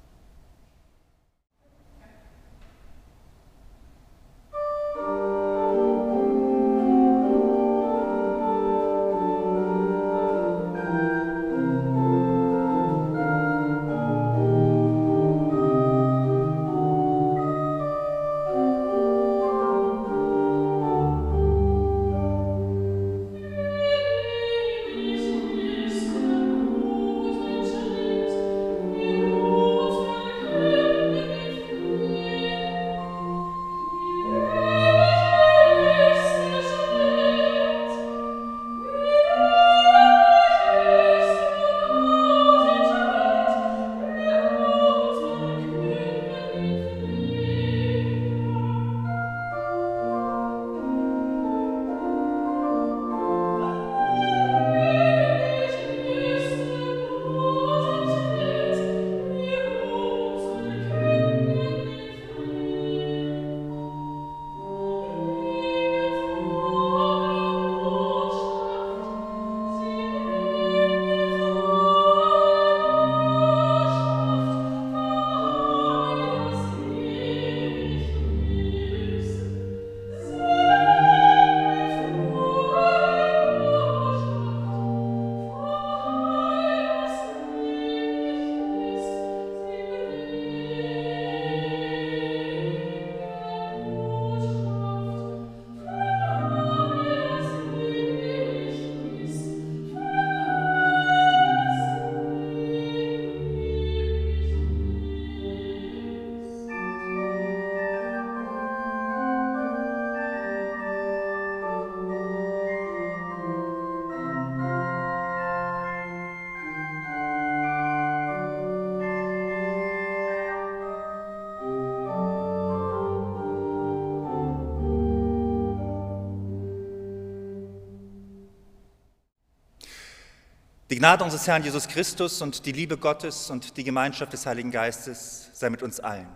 Die 130.98 131.00
Gnade 131.00 131.24
unseres 131.24 131.46
Herrn 131.46 131.64
Jesus 131.64 131.88
Christus 131.88 132.42
und 132.42 132.66
die 132.66 132.72
Liebe 132.72 132.98
Gottes 132.98 133.52
und 133.52 133.78
die 133.78 133.84
Gemeinschaft 133.84 134.34
des 134.34 134.48
Heiligen 134.48 134.72
Geistes 134.72 135.52
sei 135.54 135.70
mit 135.70 135.84
uns 135.84 136.00
allen. 136.00 136.28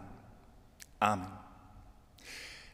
Amen. 1.00 1.26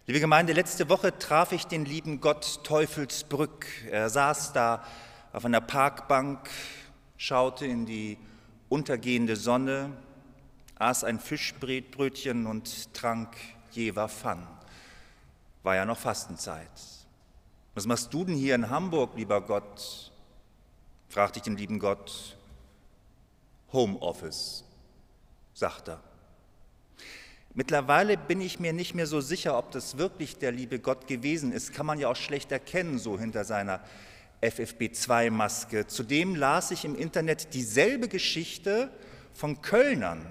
Liebe 0.06 0.19
Gemeinde, 0.19 0.52
letzte 0.52 0.89
Woche 0.89 1.17
traf 1.17 1.54
ich 1.54 1.65
den 1.65 1.86
lieben 1.86 2.19
Gott 2.19 2.65
Teufelsbrück. 2.65 3.67
Er 3.89 4.10
saß 4.10 4.52
da 4.52 4.84
auf 5.32 5.45
einer 5.45 5.62
Parkbank, 5.62 6.50
schaute 7.15 7.65
in 7.65 7.86
die 7.86 8.17
untergehende 8.67 9.38
Sonne, 9.38 9.93
aß 10.80 11.06
ein 11.06 11.21
Fischbrötchen 11.21 12.47
und 12.47 12.93
trank 12.93 13.34
Jever 13.71 14.10
Pfann. 14.10 14.45
War 15.63 15.76
ja 15.78 15.86
noch 15.86 15.97
Fastenzeit. 15.97 16.67
Was 17.76 17.86
machst 17.86 18.13
du 18.13 18.26
denn 18.26 18.36
hier 18.36 18.56
in 18.56 18.69
Hamburg, 18.69 19.12
lieber 19.15 19.39
Gott? 19.39 20.12
Fragte 21.10 21.39
ich 21.39 21.43
den 21.43 21.58
lieben 21.58 21.80
Gott. 21.80 22.38
Homeoffice, 23.74 24.63
sagt 25.54 25.89
er. 25.89 26.02
Mittlerweile 27.54 28.17
bin 28.17 28.39
ich 28.39 28.60
mir 28.60 28.72
nicht 28.72 28.93
mehr 28.93 29.08
so 29.08 29.20
sicher, 29.20 29.58
ob 29.58 29.72
das 29.72 29.98
wirklich 29.98 30.38
der 30.38 30.52
liebe 30.52 30.80
Gott 30.80 31.08
gewesen 31.08 31.52
ist. 31.52 31.74
Kann 31.74 31.88
man 31.88 32.00
ja 32.00 32.08
auch 32.08 32.15
schlecht 32.15 32.52
erkennen, 32.52 33.00
so 33.00 33.17
hinter 33.17 33.46
seiner 33.46 33.82
FFB2-Maske. 34.41 35.88
Zudem 35.88 36.36
las 36.36 36.72
ich 36.72 36.86
im 36.86 36.96
Internet 36.96 37.56
dieselbe 37.56 38.08
Geschichte 38.08 38.91
von 39.34 39.62
Kölnern, 39.62 40.24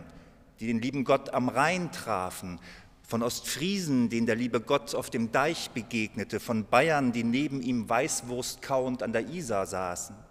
die 0.60 0.68
den 0.68 0.80
lieben 0.80 1.04
Gott 1.04 1.34
am 1.34 1.48
Rhein 1.48 1.90
trafen, 1.90 2.60
von 3.02 3.22
Ostfriesen, 3.22 4.08
denen 4.08 4.26
der 4.26 4.36
liebe 4.36 4.60
Gott 4.60 4.94
auf 4.94 5.10
dem 5.10 5.32
Deich 5.32 5.70
begegnete, 5.70 6.40
von 6.40 6.64
Bayern, 6.66 7.12
die 7.12 7.24
neben 7.24 7.60
ihm 7.60 7.88
Weißwurst 7.88 8.62
kauend 8.62 9.02
an 9.02 9.12
der 9.12 9.28
Isar 9.28 9.66
saßen. 9.66 10.25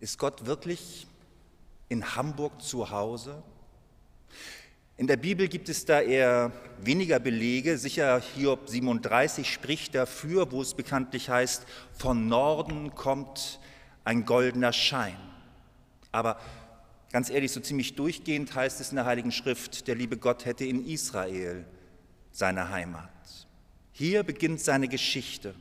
Ist 0.00 0.18
Gott 0.18 0.46
wirklich 0.46 1.08
in 1.88 2.14
Hamburg 2.14 2.62
zu 2.62 2.90
Hause? 2.90 3.42
In 4.96 5.08
der 5.08 5.16
Bibel 5.16 5.48
gibt 5.48 5.68
es 5.68 5.84
da 5.84 6.00
eher 6.00 6.52
weniger 6.80 7.18
Belege. 7.18 7.78
Sicher 7.78 8.20
Hiob 8.20 8.68
37 8.68 9.52
spricht 9.52 9.96
dafür, 9.96 10.52
wo 10.52 10.62
es 10.62 10.74
bekanntlich 10.74 11.30
heißt, 11.30 11.66
von 11.96 12.28
Norden 12.28 12.94
kommt 12.94 13.58
ein 14.04 14.24
goldener 14.24 14.72
Schein. 14.72 15.16
Aber 16.12 16.38
ganz 17.10 17.28
ehrlich, 17.28 17.50
so 17.50 17.60
ziemlich 17.60 17.96
durchgehend 17.96 18.54
heißt 18.54 18.80
es 18.80 18.90
in 18.90 18.96
der 18.96 19.04
Heiligen 19.04 19.32
Schrift, 19.32 19.88
der 19.88 19.96
liebe 19.96 20.16
Gott 20.16 20.44
hätte 20.44 20.64
in 20.64 20.86
Israel 20.86 21.64
seine 22.30 22.70
Heimat. 22.70 23.08
Hier 23.92 24.22
beginnt 24.22 24.60
seine 24.60 24.86
Geschichte 24.86 25.56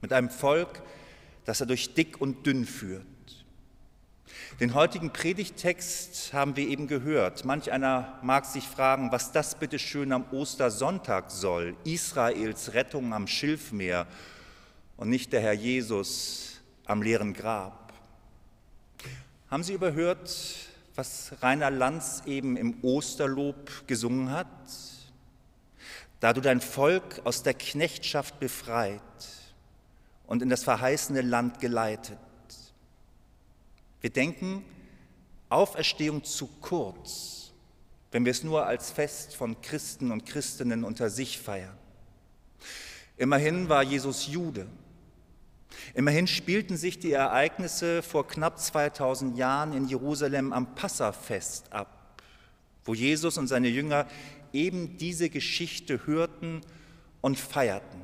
mit 0.00 0.12
einem 0.12 0.30
Volk, 0.30 0.82
das 1.44 1.60
er 1.60 1.66
durch 1.66 1.94
dick 1.94 2.20
und 2.20 2.44
dünn 2.46 2.64
führt. 2.64 3.06
Den 4.58 4.72
heutigen 4.72 5.12
Predigtext 5.12 6.32
haben 6.32 6.56
wir 6.56 6.66
eben 6.66 6.86
gehört. 6.86 7.44
Manch 7.44 7.70
einer 7.72 8.18
mag 8.22 8.46
sich 8.46 8.64
fragen, 8.64 9.12
was 9.12 9.30
das 9.30 9.54
bitte 9.58 9.78
schön 9.78 10.14
am 10.14 10.24
Ostersonntag 10.32 11.30
soll. 11.30 11.76
Israels 11.84 12.72
Rettung 12.72 13.12
am 13.12 13.26
Schilfmeer 13.26 14.06
und 14.96 15.10
nicht 15.10 15.34
der 15.34 15.42
Herr 15.42 15.52
Jesus 15.52 16.62
am 16.86 17.02
leeren 17.02 17.34
Grab. 17.34 17.92
Haben 19.50 19.62
Sie 19.62 19.74
überhört, 19.74 20.34
was 20.94 21.34
Rainer 21.42 21.70
Lanz 21.70 22.22
eben 22.24 22.56
im 22.56 22.82
Osterlob 22.82 23.86
gesungen 23.86 24.30
hat? 24.30 24.46
Da 26.20 26.32
du 26.32 26.40
dein 26.40 26.62
Volk 26.62 27.20
aus 27.24 27.42
der 27.42 27.52
Knechtschaft 27.52 28.40
befreit 28.40 29.02
und 30.26 30.40
in 30.40 30.48
das 30.48 30.64
verheißene 30.64 31.20
Land 31.20 31.60
geleitet. 31.60 32.16
Wir 34.06 34.12
denken 34.12 34.64
Auferstehung 35.48 36.22
zu 36.22 36.46
kurz, 36.60 37.50
wenn 38.12 38.24
wir 38.24 38.30
es 38.30 38.44
nur 38.44 38.64
als 38.64 38.92
Fest 38.92 39.34
von 39.34 39.60
Christen 39.62 40.12
und 40.12 40.24
Christinnen 40.24 40.84
unter 40.84 41.10
sich 41.10 41.40
feiern. 41.40 41.76
Immerhin 43.16 43.68
war 43.68 43.82
Jesus 43.82 44.28
Jude. 44.28 44.68
Immerhin 45.92 46.28
spielten 46.28 46.76
sich 46.76 47.00
die 47.00 47.10
Ereignisse 47.10 48.00
vor 48.00 48.28
knapp 48.28 48.60
2000 48.60 49.36
Jahren 49.36 49.72
in 49.72 49.88
Jerusalem 49.88 50.52
am 50.52 50.76
Passafest 50.76 51.72
ab, 51.72 52.20
wo 52.84 52.94
Jesus 52.94 53.38
und 53.38 53.48
seine 53.48 53.66
Jünger 53.66 54.06
eben 54.52 54.98
diese 54.98 55.30
Geschichte 55.30 56.06
hörten 56.06 56.60
und 57.22 57.40
feierten. 57.40 58.02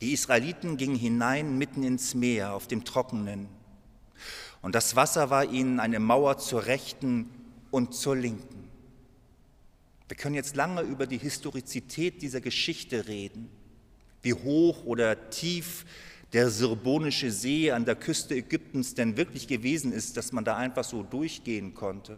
Die 0.00 0.12
Israeliten 0.12 0.76
gingen 0.76 0.94
hinein 0.94 1.58
mitten 1.58 1.82
ins 1.82 2.14
Meer 2.14 2.54
auf 2.54 2.68
dem 2.68 2.84
Trockenen 2.84 3.48
und 4.64 4.74
das 4.74 4.96
Wasser 4.96 5.28
war 5.28 5.44
ihnen 5.44 5.78
eine 5.78 6.00
Mauer 6.00 6.38
zur 6.38 6.64
Rechten 6.64 7.28
und 7.70 7.94
zur 7.94 8.16
Linken. 8.16 8.70
Wir 10.08 10.16
können 10.16 10.34
jetzt 10.34 10.56
lange 10.56 10.80
über 10.80 11.06
die 11.06 11.18
Historizität 11.18 12.22
dieser 12.22 12.40
Geschichte 12.40 13.06
reden, 13.06 13.50
wie 14.22 14.32
hoch 14.32 14.86
oder 14.86 15.28
tief 15.28 15.84
der 16.32 16.48
Sirbonische 16.48 17.30
See 17.30 17.72
an 17.72 17.84
der 17.84 17.94
Küste 17.94 18.36
Ägyptens 18.36 18.94
denn 18.94 19.18
wirklich 19.18 19.48
gewesen 19.48 19.92
ist, 19.92 20.16
dass 20.16 20.32
man 20.32 20.46
da 20.46 20.56
einfach 20.56 20.84
so 20.84 21.02
durchgehen 21.02 21.74
konnte. 21.74 22.16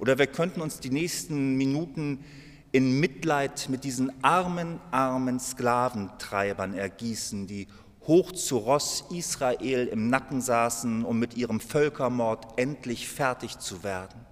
Oder 0.00 0.18
wir 0.18 0.26
könnten 0.26 0.60
uns 0.60 0.80
die 0.80 0.90
nächsten 0.90 1.54
Minuten 1.54 2.24
in 2.72 2.98
Mitleid 2.98 3.68
mit 3.68 3.84
diesen 3.84 4.12
armen, 4.24 4.80
armen 4.90 5.38
Sklaventreibern 5.38 6.74
ergießen, 6.74 7.46
die 7.46 7.68
hoch 8.08 8.32
zu 8.32 8.56
Ross 8.56 9.04
Israel 9.10 9.86
im 9.86 10.08
Nacken 10.08 10.40
saßen, 10.40 11.04
um 11.04 11.18
mit 11.18 11.36
ihrem 11.36 11.60
Völkermord 11.60 12.58
endlich 12.58 13.08
fertig 13.08 13.58
zu 13.58 13.84
werden. 13.84 14.26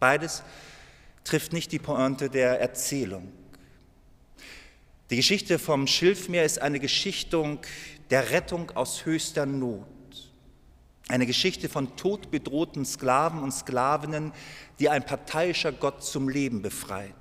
Beides 0.00 0.42
trifft 1.24 1.52
nicht 1.52 1.70
die 1.72 1.78
Pointe 1.78 2.28
der 2.28 2.60
Erzählung. 2.60 3.32
Die 5.08 5.16
Geschichte 5.16 5.58
vom 5.58 5.86
Schilfmeer 5.86 6.44
ist 6.44 6.60
eine 6.60 6.80
Geschichte 6.80 7.58
der 8.10 8.30
Rettung 8.30 8.70
aus 8.72 9.04
höchster 9.04 9.46
Not. 9.46 9.86
Eine 11.08 11.26
Geschichte 11.26 11.68
von 11.68 11.96
todbedrohten 11.96 12.84
Sklaven 12.84 13.42
und 13.42 13.52
Sklavinnen, 13.52 14.32
die 14.78 14.88
ein 14.88 15.04
parteiischer 15.04 15.72
Gott 15.72 16.04
zum 16.04 16.28
Leben 16.28 16.62
befreit. 16.62 17.14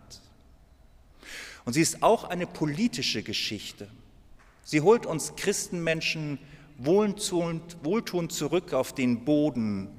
Und 1.65 1.73
sie 1.73 1.81
ist 1.81 2.01
auch 2.01 2.23
eine 2.23 2.47
politische 2.47 3.21
Geschichte. 3.21 3.87
Sie 4.69 4.81
holt 4.81 5.07
uns 5.07 5.35
Christenmenschen 5.35 6.37
wohltuend 6.77 8.31
zurück 8.31 8.71
auf 8.73 8.93
den 8.93 9.25
Boden, 9.25 9.89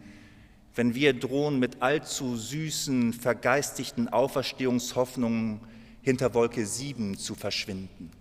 wenn 0.77 0.95
wir 0.95 1.13
drohen, 1.13 1.59
mit 1.59 1.83
allzu 1.83 2.37
süßen, 2.37 3.13
vergeistigten 3.13 4.09
Auferstehungshoffnungen 4.09 5.59
hinter 6.03 6.35
Wolke 6.35 6.65
7 6.65 7.19
zu 7.19 7.35
verschwinden. 7.35 8.13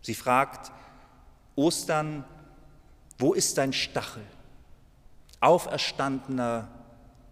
Sie 0.00 0.16
fragt, 0.16 0.72
Ostern, 1.54 2.24
wo 3.16 3.32
ist 3.32 3.56
dein 3.56 3.72
Stachel? 3.72 4.24
Auferstandener, 5.38 6.66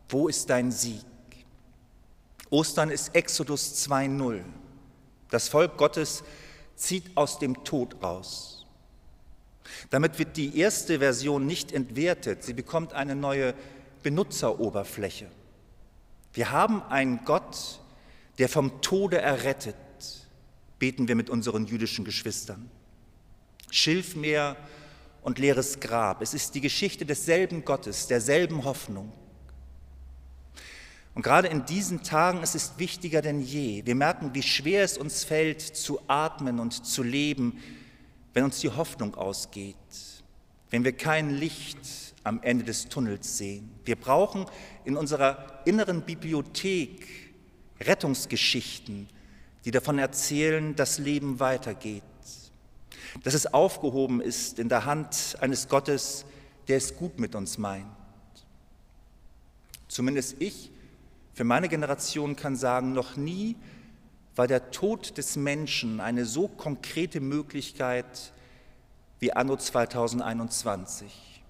wo 0.08 0.28
ist 0.28 0.48
dein 0.48 0.70
Sieg? 0.70 1.04
Ostern 2.48 2.90
ist 2.90 3.12
Exodus 3.12 3.88
2.0. 3.88 4.44
Das 5.30 5.48
Volk 5.48 5.76
Gottes 5.76 6.22
zieht 6.80 7.16
aus 7.16 7.38
dem 7.38 7.62
Tod 7.62 8.02
raus. 8.02 8.64
Damit 9.90 10.18
wird 10.18 10.36
die 10.36 10.58
erste 10.58 10.98
Version 10.98 11.46
nicht 11.46 11.72
entwertet, 11.72 12.42
sie 12.42 12.54
bekommt 12.54 12.94
eine 12.94 13.14
neue 13.14 13.54
Benutzeroberfläche. 14.02 15.26
Wir 16.32 16.50
haben 16.50 16.82
einen 16.84 17.24
Gott, 17.24 17.80
der 18.38 18.48
vom 18.48 18.80
Tode 18.80 19.20
errettet, 19.20 19.76
beten 20.78 21.06
wir 21.06 21.14
mit 21.14 21.28
unseren 21.28 21.66
jüdischen 21.66 22.04
Geschwistern. 22.04 22.70
Schilfmeer 23.70 24.56
und 25.22 25.38
leeres 25.38 25.80
Grab, 25.80 26.22
es 26.22 26.32
ist 26.32 26.54
die 26.54 26.60
Geschichte 26.62 27.04
desselben 27.04 27.64
Gottes, 27.64 28.06
derselben 28.06 28.64
Hoffnung. 28.64 29.12
Und 31.20 31.24
gerade 31.24 31.48
in 31.48 31.66
diesen 31.66 32.02
Tagen 32.02 32.42
ist 32.42 32.54
es 32.54 32.78
wichtiger 32.78 33.20
denn 33.20 33.42
je. 33.42 33.84
Wir 33.84 33.94
merken, 33.94 34.30
wie 34.32 34.42
schwer 34.42 34.84
es 34.84 34.96
uns 34.96 35.22
fällt, 35.22 35.60
zu 35.60 36.00
atmen 36.06 36.58
und 36.58 36.86
zu 36.86 37.02
leben, 37.02 37.60
wenn 38.32 38.44
uns 38.44 38.60
die 38.60 38.70
Hoffnung 38.70 39.14
ausgeht, 39.16 39.76
wenn 40.70 40.82
wir 40.82 40.92
kein 40.92 41.28
Licht 41.28 41.76
am 42.24 42.40
Ende 42.42 42.64
des 42.64 42.88
Tunnels 42.88 43.36
sehen. 43.36 43.68
Wir 43.84 43.96
brauchen 43.96 44.46
in 44.86 44.96
unserer 44.96 45.60
inneren 45.66 46.00
Bibliothek 46.00 47.06
Rettungsgeschichten, 47.82 49.06
die 49.66 49.72
davon 49.72 49.98
erzählen, 49.98 50.74
dass 50.74 50.98
Leben 50.98 51.38
weitergeht, 51.38 52.02
dass 53.24 53.34
es 53.34 53.52
aufgehoben 53.52 54.22
ist 54.22 54.58
in 54.58 54.70
der 54.70 54.86
Hand 54.86 55.36
eines 55.42 55.68
Gottes, 55.68 56.24
der 56.66 56.78
es 56.78 56.96
gut 56.96 57.18
mit 57.18 57.34
uns 57.34 57.58
meint. 57.58 57.84
Zumindest 59.86 60.36
ich 60.38 60.70
für 61.40 61.44
meine 61.44 61.70
Generation 61.70 62.36
kann 62.36 62.54
sagen, 62.54 62.92
noch 62.92 63.16
nie 63.16 63.56
war 64.36 64.46
der 64.46 64.72
Tod 64.72 65.16
des 65.16 65.36
Menschen 65.36 65.98
eine 65.98 66.26
so 66.26 66.48
konkrete 66.48 67.20
Möglichkeit 67.20 68.34
wie 69.20 69.32
anno 69.32 69.56
2021. 69.56 71.42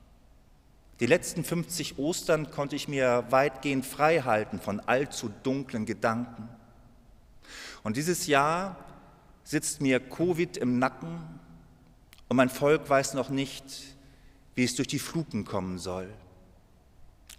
Die 1.00 1.06
letzten 1.06 1.42
50 1.42 1.98
Ostern 1.98 2.52
konnte 2.52 2.76
ich 2.76 2.86
mir 2.86 3.24
weitgehend 3.30 3.84
frei 3.84 4.20
halten 4.20 4.60
von 4.60 4.78
allzu 4.78 5.28
dunklen 5.42 5.86
Gedanken. 5.86 6.48
Und 7.82 7.96
dieses 7.96 8.28
Jahr 8.28 8.76
sitzt 9.42 9.80
mir 9.80 9.98
Covid 9.98 10.56
im 10.56 10.78
Nacken 10.78 11.18
und 12.28 12.36
mein 12.36 12.48
Volk 12.48 12.88
weiß 12.88 13.14
noch 13.14 13.28
nicht, 13.28 13.64
wie 14.54 14.62
es 14.62 14.76
durch 14.76 14.86
die 14.86 15.00
Fluten 15.00 15.44
kommen 15.44 15.80
soll. 15.80 16.08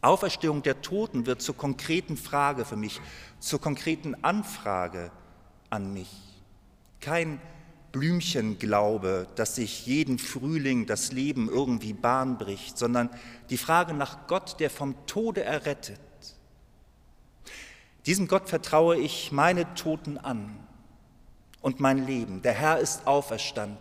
Auferstehung 0.01 0.63
der 0.63 0.81
Toten 0.81 1.25
wird 1.25 1.41
zur 1.41 1.55
konkreten 1.55 2.17
Frage 2.17 2.65
für 2.65 2.75
mich, 2.75 2.99
zur 3.39 3.61
konkreten 3.61 4.23
Anfrage 4.23 5.11
an 5.69 5.93
mich. 5.93 6.09
Kein 6.99 7.39
Blümchenglaube, 7.91 9.27
dass 9.35 9.55
sich 9.55 9.85
jeden 9.85 10.17
Frühling 10.17 10.85
das 10.85 11.11
Leben 11.11 11.49
irgendwie 11.49 11.93
Bahn 11.93 12.37
bricht, 12.37 12.77
sondern 12.77 13.09
die 13.49 13.57
Frage 13.57 13.93
nach 13.93 14.27
Gott, 14.27 14.59
der 14.59 14.69
vom 14.69 14.95
Tode 15.05 15.43
errettet. 15.43 15.99
Diesem 18.05 18.27
Gott 18.27 18.49
vertraue 18.49 18.97
ich 18.97 19.31
meine 19.31 19.73
Toten 19.75 20.17
an 20.17 20.57
und 21.61 21.79
mein 21.79 22.05
Leben. 22.07 22.41
Der 22.41 22.53
Herr 22.53 22.79
ist 22.79 23.05
auferstanden. 23.05 23.77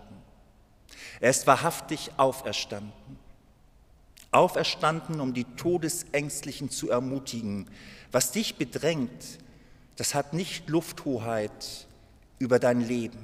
Er 1.21 1.31
ist 1.31 1.47
wahrhaftig 1.47 2.11
auferstanden. 2.17 2.93
Auferstanden, 4.33 5.21
um 5.21 5.35
die 5.35 5.45
Todesängstlichen 5.45 6.71
zu 6.71 6.91
ermutigen. 6.91 7.67
Was 8.13 8.33
dich 8.33 8.57
bedrängt, 8.57 9.39
das 9.97 10.15
hat 10.15 10.33
nicht 10.33 10.69
Lufthoheit 10.69 11.87
über 12.39 12.59
dein 12.59 12.81
Leben. 12.81 13.19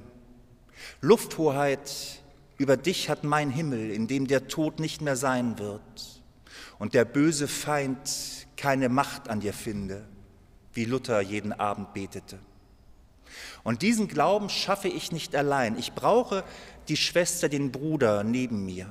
Lufthoheit 1.01 2.23
über 2.59 2.77
dich 2.77 3.09
hat 3.09 3.25
mein 3.25 3.51
Himmel, 3.51 3.91
in 3.91 4.07
dem 4.09 4.27
der 4.27 4.49
Tod 4.49 4.81
nicht 4.81 5.01
mehr 5.01 5.17
sein 5.17 5.59
wird 5.59 6.23
und 6.79 6.95
der 6.95 7.05
böse 7.05 7.49
Feind 7.49 8.47
keine 8.57 8.89
Macht 8.89 9.29
an 9.29 9.41
dir 9.41 9.53
finde, 9.53 10.05
wie 10.73 10.85
Luther 10.85 11.21
jeden 11.21 11.53
Abend 11.53 11.95
betete. 11.95 12.39
Und 13.63 13.83
diesen 13.83 14.09
Glauben 14.09 14.49
schaffe 14.49 14.89
ich 14.89 15.13
nicht 15.13 15.35
allein. 15.35 15.79
Ich 15.79 15.93
brauche 15.93 16.45
die 16.89 16.97
Schwester, 16.97 17.49
den 17.49 17.73
Bruder 17.73 18.25
neben 18.25 18.65
mir. 18.65 18.91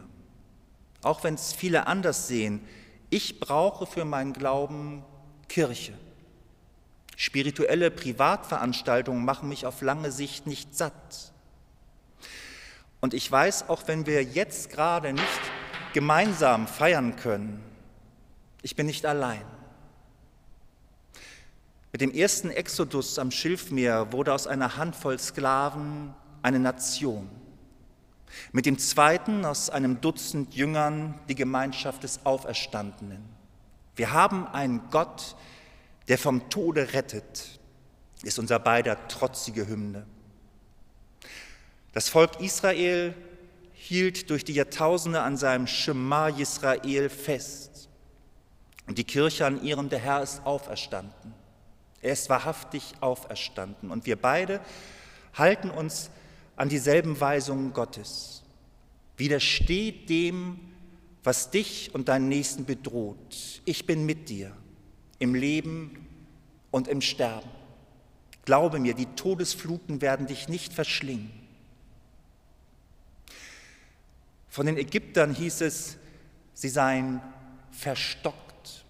Auch 1.06 1.24
wenn 1.24 1.36
es 1.36 1.54
viele 1.54 1.86
anders 1.86 2.28
sehen, 2.28 2.65
ich 3.12 3.39
brauche 3.39 3.86
für 3.86 4.06
meinen 4.06 4.34
Glauben 4.34 5.06
Kirche. 5.48 5.94
Spirituelle 7.15 7.91
Privatveranstaltungen 7.91 9.24
machen 9.24 9.48
mich 9.48 9.68
auf 9.68 9.84
lange 9.84 10.12
Sicht 10.12 10.48
nicht 10.48 10.76
satt. 10.76 11.32
Und 13.02 13.13
ich 13.13 13.32
weiß, 13.32 13.70
auch 13.70 13.84
wenn 13.86 14.08
wir 14.08 14.24
jetzt 14.24 14.72
gerade 14.72 15.13
nicht 15.13 15.24
gemeinsam 15.94 16.68
feiern 16.68 17.15
können, 17.15 17.63
ich 18.63 18.76
bin 18.76 18.88
nicht 18.88 19.06
allein. 19.06 19.46
Mit 21.91 22.02
dem 22.02 22.12
ersten 22.15 22.50
Exodus 22.50 23.20
am 23.20 23.30
Schilfmeer 23.30 24.12
wurde 24.12 24.34
aus 24.34 24.48
einer 24.48 24.78
Handvoll 24.78 25.20
Sklaven 25.20 26.15
eine 26.41 26.58
Nation. 26.60 27.30
Mit 28.52 28.66
dem 28.66 28.78
zweiten 28.78 29.46
aus 29.46 29.70
einem 29.70 30.02
Dutzend 30.02 30.56
Jüngern 30.56 31.20
die 31.30 31.36
Gemeinschaft 31.36 32.04
des 32.04 32.26
Auferstandenen. 32.26 33.24
Wir 33.96 34.12
haben 34.12 34.48
einen 34.48 34.90
Gott, 34.92 35.36
der 36.08 36.18
vom 36.18 36.50
Tode 36.50 36.94
rettet, 36.94 37.60
ist 38.24 38.40
unser 38.40 38.60
beider 38.60 39.08
trotzige 39.08 39.68
Hymne. 39.68 40.06
Das 41.94 42.10
Volk 42.10 42.42
Israel 42.42 43.14
hielt 43.74 44.30
durch 44.30 44.44
die 44.44 44.54
Jahrtausende 44.54 45.22
an 45.22 45.38
seinem 45.38 45.68
Schema 45.68 46.30
Israel 46.30 47.10
fest. 47.10 47.90
Und 48.88 48.98
die 48.98 49.04
Kirche 49.04 49.46
an 49.46 49.64
ihrem, 49.64 49.90
der 49.90 50.00
Herr 50.00 50.22
ist 50.22 50.46
auferstanden. 50.46 51.34
Er 52.02 52.14
ist 52.14 52.30
wahrhaftig 52.30 52.94
auferstanden. 53.00 53.92
Und 53.92 54.06
wir 54.06 54.16
beide 54.16 54.60
halten 55.34 55.70
uns 55.70 56.10
an 56.56 56.70
dieselben 56.70 57.20
Weisungen 57.20 57.74
Gottes. 57.74 58.44
Widersteht 59.18 60.10
dem, 60.10 60.60
was 61.24 61.50
dich 61.50 61.94
und 61.94 62.08
deinen 62.08 62.30
Nächsten 62.30 62.65
bedroht. 62.65 63.62
Ich 63.65 63.86
bin 63.86 64.06
mit 64.06 64.30
dir 64.30 64.56
im 65.20 65.34
Leben 65.34 66.08
und 66.72 66.88
im 66.88 67.02
Sterben. 67.02 67.50
Glaube 68.46 68.80
mir, 68.80 68.94
die 68.94 69.08
Todesfluten 69.08 70.02
werden 70.02 70.28
dich 70.28 70.48
nicht 70.50 70.72
verschlingen. 70.72 71.32
Von 74.50 74.68
den 74.68 74.78
Ägyptern 74.78 75.34
hieß 75.34 75.62
es, 75.62 75.98
sie 76.54 76.70
seien 76.70 77.22
verstockt. 77.72 78.86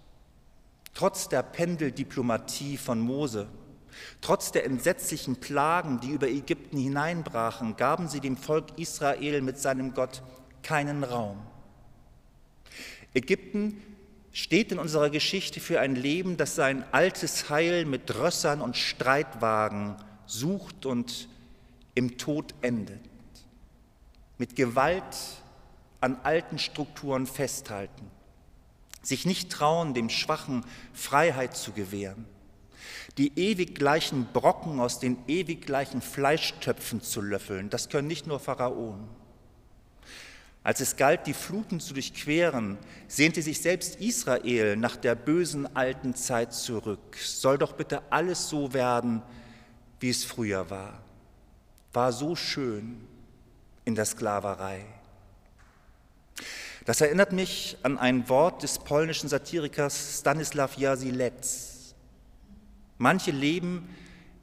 Trotz 0.94 1.30
der 1.30 1.42
Pendeldiplomatie 1.42 2.78
von 2.78 3.00
Mose, 3.00 3.48
trotz 4.22 4.52
der 4.52 4.66
entsetzlichen 4.66 5.38
Plagen, 5.38 6.00
die 6.00 6.10
über 6.10 6.28
Ägypten 6.28 6.78
hineinbrachen, 6.78 7.76
gaben 7.78 8.08
sie 8.08 8.20
dem 8.20 8.38
Volk 8.38 8.78
Israel 8.78 9.42
mit 9.42 9.60
seinem 9.60 9.94
Gott 9.94 10.22
keinen 10.64 11.04
Raum. 11.04 11.40
Ägypten 13.14 13.82
steht 14.32 14.72
in 14.72 14.80
unserer 14.80 15.10
Geschichte 15.10 15.60
für 15.60 15.80
ein 15.80 15.96
Leben, 15.96 16.38
das 16.38 16.56
sein 16.56 16.84
altes 16.92 17.50
Heil 17.50 17.86
mit 17.86 18.14
Rössern 18.16 18.62
und 18.62 18.76
Streitwagen 18.76 19.96
sucht 20.26 20.86
und 20.86 21.30
im 21.94 22.18
Tod 22.18 22.54
endet. 22.62 23.00
Mit 24.38 24.56
Gewalt 24.56 25.04
an 26.02 26.18
alten 26.24 26.60
Strukturen 26.60 27.26
festhalten 27.26 28.12
sich 29.08 29.26
nicht 29.26 29.52
trauen, 29.52 29.94
dem 29.94 30.10
Schwachen 30.10 30.66
Freiheit 30.94 31.56
zu 31.56 31.72
gewähren, 31.72 32.26
die 33.18 33.38
ewig 33.38 33.76
gleichen 33.76 34.28
Brocken 34.34 34.80
aus 34.80 35.00
den 35.00 35.18
ewig 35.28 35.66
gleichen 35.66 36.02
Fleischtöpfen 36.02 37.02
zu 37.02 37.22
löffeln, 37.22 37.70
das 37.70 37.90
können 37.90 38.08
nicht 38.08 38.28
nur 38.28 38.40
Pharaonen. 38.40 39.08
Als 40.66 40.80
es 40.80 40.96
galt, 40.96 41.28
die 41.28 41.36
Fluten 41.36 41.80
zu 41.80 41.94
durchqueren, 41.94 42.80
sehnte 43.08 43.44
sich 43.44 43.62
selbst 43.62 44.02
Israel 44.02 44.76
nach 44.76 44.96
der 44.96 45.14
bösen 45.14 45.76
alten 45.76 46.16
Zeit 46.16 46.56
zurück. 46.56 47.18
Soll 47.18 47.60
doch 47.60 47.74
bitte 47.74 48.02
alles 48.10 48.50
so 48.50 48.74
werden, 48.74 49.22
wie 50.00 50.10
es 50.10 50.24
früher 50.24 50.68
war. 50.72 51.04
War 51.94 52.12
so 52.12 52.36
schön 52.36 53.00
in 53.86 53.94
der 53.94 54.06
Sklaverei. 54.06 54.86
Das 56.86 57.00
erinnert 57.00 57.32
mich 57.32 57.78
an 57.84 58.00
ein 58.00 58.28
Wort 58.28 58.64
des 58.64 58.80
polnischen 58.80 59.30
Satirikers 59.30 60.20
Stanislaw 60.20 60.70
Jasilec. 60.78 61.34
Manche 62.98 63.32
leben 63.32 63.90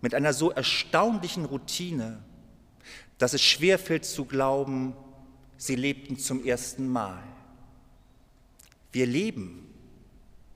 mit 0.00 0.14
einer 0.14 0.32
so 0.32 0.50
erstaunlichen 0.50 1.44
Routine, 1.44 2.22
dass 3.18 3.34
es 3.34 3.42
schwerfällt 3.42 4.04
zu 4.04 4.24
glauben, 4.24 4.94
sie 5.56 5.76
lebten 5.76 6.18
zum 6.18 6.44
ersten 6.44 6.88
Mal. 6.88 7.22
Wir 8.90 9.06
leben 9.06 9.68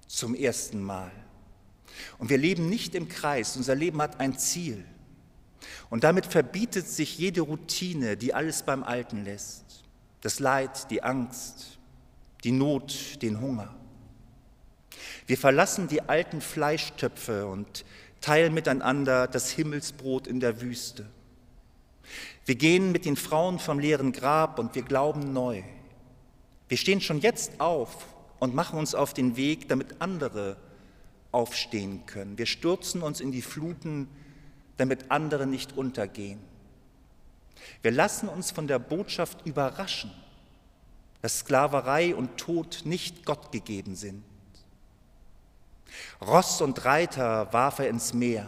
zum 0.07 0.35
ersten 0.35 0.83
Mal. 0.83 1.11
Und 2.19 2.29
wir 2.29 2.39
leben 2.39 2.69
nicht 2.69 2.95
im 2.95 3.09
Kreis, 3.09 3.57
unser 3.57 3.75
Leben 3.75 4.03
hat 4.03 4.21
ein 4.21 4.39
Ziel. 4.39 4.85
Und 5.89 6.05
damit 6.05 6.27
verbietet 6.27 6.87
sich 6.89 7.19
jede 7.19 7.43
Routine, 7.43 8.17
die 8.17 8.35
alles 8.35 8.63
beim 8.63 8.83
Alten 8.83 9.25
lässt. 9.25 9.85
Das 10.21 10.41
Leid, 10.41 10.91
die 10.91 11.03
Angst, 11.03 11.79
die 12.45 12.53
Not, 12.53 13.23
den 13.23 13.41
Hunger. 13.41 13.75
Wir 15.27 15.39
verlassen 15.39 15.89
die 15.89 16.03
alten 16.03 16.41
Fleischtöpfe 16.41 17.47
und 17.47 17.85
teilen 18.21 18.55
miteinander 18.55 19.27
das 19.27 19.51
Himmelsbrot 19.51 20.27
in 20.27 20.41
der 20.41 20.61
Wüste. 20.61 21.07
Wir 22.45 22.55
gehen 22.55 22.93
mit 22.93 23.05
den 23.05 23.17
Frauen 23.17 23.59
vom 23.59 23.79
leeren 23.79 24.13
Grab 24.13 24.59
und 24.59 24.75
wir 24.75 24.83
glauben 24.83 25.33
neu. 25.33 25.63
Wir 26.69 26.77
stehen 26.77 27.01
schon 27.01 27.21
jetzt 27.21 27.61
auf 27.61 28.07
und 28.39 28.55
machen 28.55 28.79
uns 28.79 28.95
auf 28.95 29.15
den 29.15 29.37
Weg, 29.37 29.69
damit 29.69 30.01
andere 30.01 30.57
aufstehen 31.33 32.07
können. 32.07 32.39
Wir 32.39 32.47
stürzen 32.47 33.03
uns 33.03 33.21
in 33.21 33.33
die 33.33 33.43
Fluten, 33.43 34.09
damit 34.77 35.11
andere 35.11 35.47
nicht 35.47 35.77
untergehen. 35.77 36.39
Wir 37.83 37.91
lassen 37.91 38.29
uns 38.29 38.53
von 38.53 38.69
der 38.69 38.79
Botschaft 38.79 39.45
überraschen 39.45 40.13
dass 41.27 41.41
Sklaverei 41.41 42.15
und 42.15 42.37
Tod 42.37 42.83
nicht 42.85 43.25
Gott 43.25 43.51
gegeben 43.51 43.97
sind. 43.97 44.23
Ross 46.21 46.61
und 46.61 46.85
Reiter 46.85 47.53
warf 47.53 47.79
er 47.79 47.89
ins 47.89 48.13
Meer. 48.13 48.47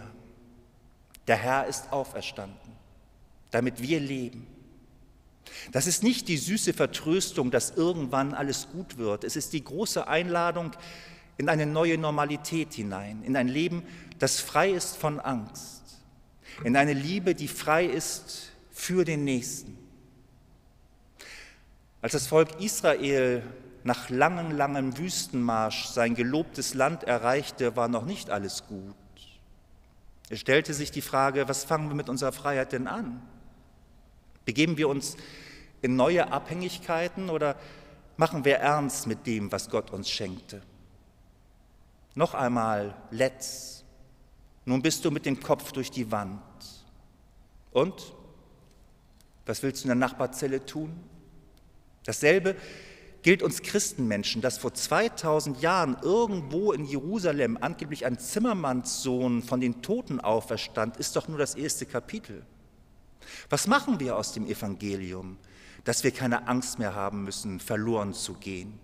Der 1.27 1.37
Herr 1.37 1.67
ist 1.67 1.93
auferstanden, 1.93 2.73
damit 3.51 3.83
wir 3.83 4.01
leben. 4.01 4.47
Das 5.73 5.87
ist 5.87 6.03
nicht 6.03 6.29
die 6.29 6.37
süße 6.37 6.73
Vertröstung, 6.73 7.51
dass 7.51 7.71
irgendwann 7.71 8.35
alles 8.35 8.69
gut 8.71 8.99
wird. 8.99 9.25
Es 9.25 9.37
ist 9.37 9.53
die 9.53 9.65
große 9.65 10.07
Einladung 10.07 10.73
in 11.37 11.49
eine 11.49 11.67
neue 11.67 11.99
Normalität 11.99 12.75
hinein, 12.75 13.23
in 13.25 13.37
ein 13.37 13.49
Leben, 13.49 13.85
das 14.19 14.41
frei 14.41 14.71
ist 14.71 14.97
von 14.97 15.21
Angst, 15.21 15.83
in 16.65 16.77
eine 16.77 16.93
Liebe, 16.93 17.35
die 17.35 17.49
frei 17.49 17.85
ist 17.85 18.51
für 18.73 19.05
den 19.05 19.25
Nächsten. 19.25 19.79
Als 22.03 22.13
das 22.13 22.27
Volk 22.27 22.61
Israel 22.61 23.43
nach 23.89 24.11
langem, 24.11 24.51
langem 24.51 24.99
Wüstenmarsch 24.99 25.87
sein 25.87 26.15
gelobtes 26.15 26.75
Land 26.75 27.05
erreichte, 27.05 27.75
war 27.75 27.89
noch 27.89 28.05
nicht 28.05 28.29
alles 28.29 28.67
gut. 28.67 28.95
Es 30.29 30.41
stellte 30.41 30.75
sich 30.75 30.91
die 30.91 31.01
Frage, 31.01 31.49
was 31.49 31.65
fangen 31.65 31.89
wir 31.89 31.95
mit 31.95 32.11
unserer 32.11 32.33
Freiheit 32.33 32.73
denn 32.73 32.87
an? 32.87 33.23
Begeben 34.45 34.77
wir 34.77 34.91
uns 34.91 35.17
in 35.81 35.97
neue 35.97 36.31
Abhängigkeiten 36.31 37.31
oder 37.31 37.57
machen 38.19 38.45
wir 38.45 38.57
ernst 38.57 39.07
mit 39.07 39.27
dem, 39.27 39.51
was 39.53 39.71
Gott 39.71 39.91
uns 39.91 40.11
schenkte? 40.11 40.61
Noch 42.15 42.35
einmal, 42.35 42.95
let's. 43.11 43.85
Nun 44.67 44.83
bist 44.83 45.03
du 45.07 45.11
mit 45.11 45.25
dem 45.25 45.41
Kopf 45.41 45.73
durch 45.73 45.91
die 45.91 46.13
Wand. 46.13 46.43
Und? 47.73 48.13
Was 49.47 49.63
willst 49.63 49.83
du 49.83 49.85
in 49.87 49.99
der 49.99 50.09
Nachbarzelle 50.09 50.67
tun? 50.67 50.95
Dasselbe 52.05 52.55
gilt 53.23 53.43
uns 53.43 53.63
Christenmenschen, 53.63 54.43
dass 54.43 54.59
vor 54.59 54.75
2000 54.75 55.61
Jahren 55.61 55.97
irgendwo 56.03 56.73
in 56.73 56.85
Jerusalem 56.85 57.59
angeblich 57.61 58.07
ein 58.07 58.19
Zimmermannssohn 58.19 59.43
von 59.43 59.61
den 59.61 59.83
Toten 59.83 60.21
auferstand, 60.21 60.97
ist 60.97 61.17
doch 61.17 61.29
nur 61.29 61.39
das 61.39 61.55
erste 61.55 61.87
Kapitel. 61.87 62.45
Was 63.51 63.67
machen 63.67 64.01
wir 64.01 64.17
aus 64.17 64.33
dem 64.33 64.47
Evangelium, 64.47 65.37
dass 65.85 66.05
wir 66.05 66.11
keine 66.11 66.49
Angst 66.49 66.79
mehr 66.79 66.95
haben 66.95 67.25
müssen, 67.25 67.61
verloren 67.61 68.15
zu 68.15 68.35
gehen? 68.35 68.79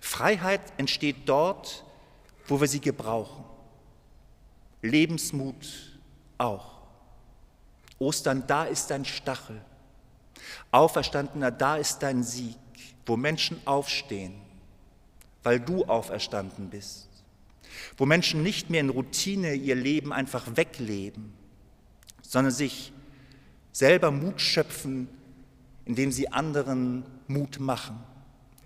Freiheit 0.00 0.60
entsteht 0.76 1.16
dort, 1.26 1.84
wo 2.46 2.60
wir 2.60 2.68
sie 2.68 2.80
gebrauchen. 2.80 3.44
Lebensmut 4.82 5.98
auch. 6.38 6.76
Ostern, 7.98 8.46
da 8.46 8.64
ist 8.64 8.90
dein 8.90 9.04
Stachel. 9.04 9.60
Auferstandener, 10.70 11.50
da 11.50 11.76
ist 11.76 11.98
dein 12.02 12.22
Sieg, 12.22 12.56
wo 13.04 13.16
Menschen 13.16 13.58
aufstehen, 13.64 14.34
weil 15.42 15.60
du 15.60 15.84
auferstanden 15.84 16.70
bist. 16.70 17.08
Wo 17.96 18.06
Menschen 18.06 18.42
nicht 18.42 18.70
mehr 18.70 18.80
in 18.80 18.90
Routine 18.90 19.54
ihr 19.54 19.74
Leben 19.74 20.12
einfach 20.12 20.56
wegleben, 20.56 21.32
sondern 22.22 22.52
sich 22.52 22.92
selber 23.72 24.10
Mut 24.10 24.40
schöpfen, 24.40 25.08
indem 25.84 26.10
sie 26.10 26.32
anderen 26.32 27.04
Mut 27.28 27.60
machen. 27.60 27.98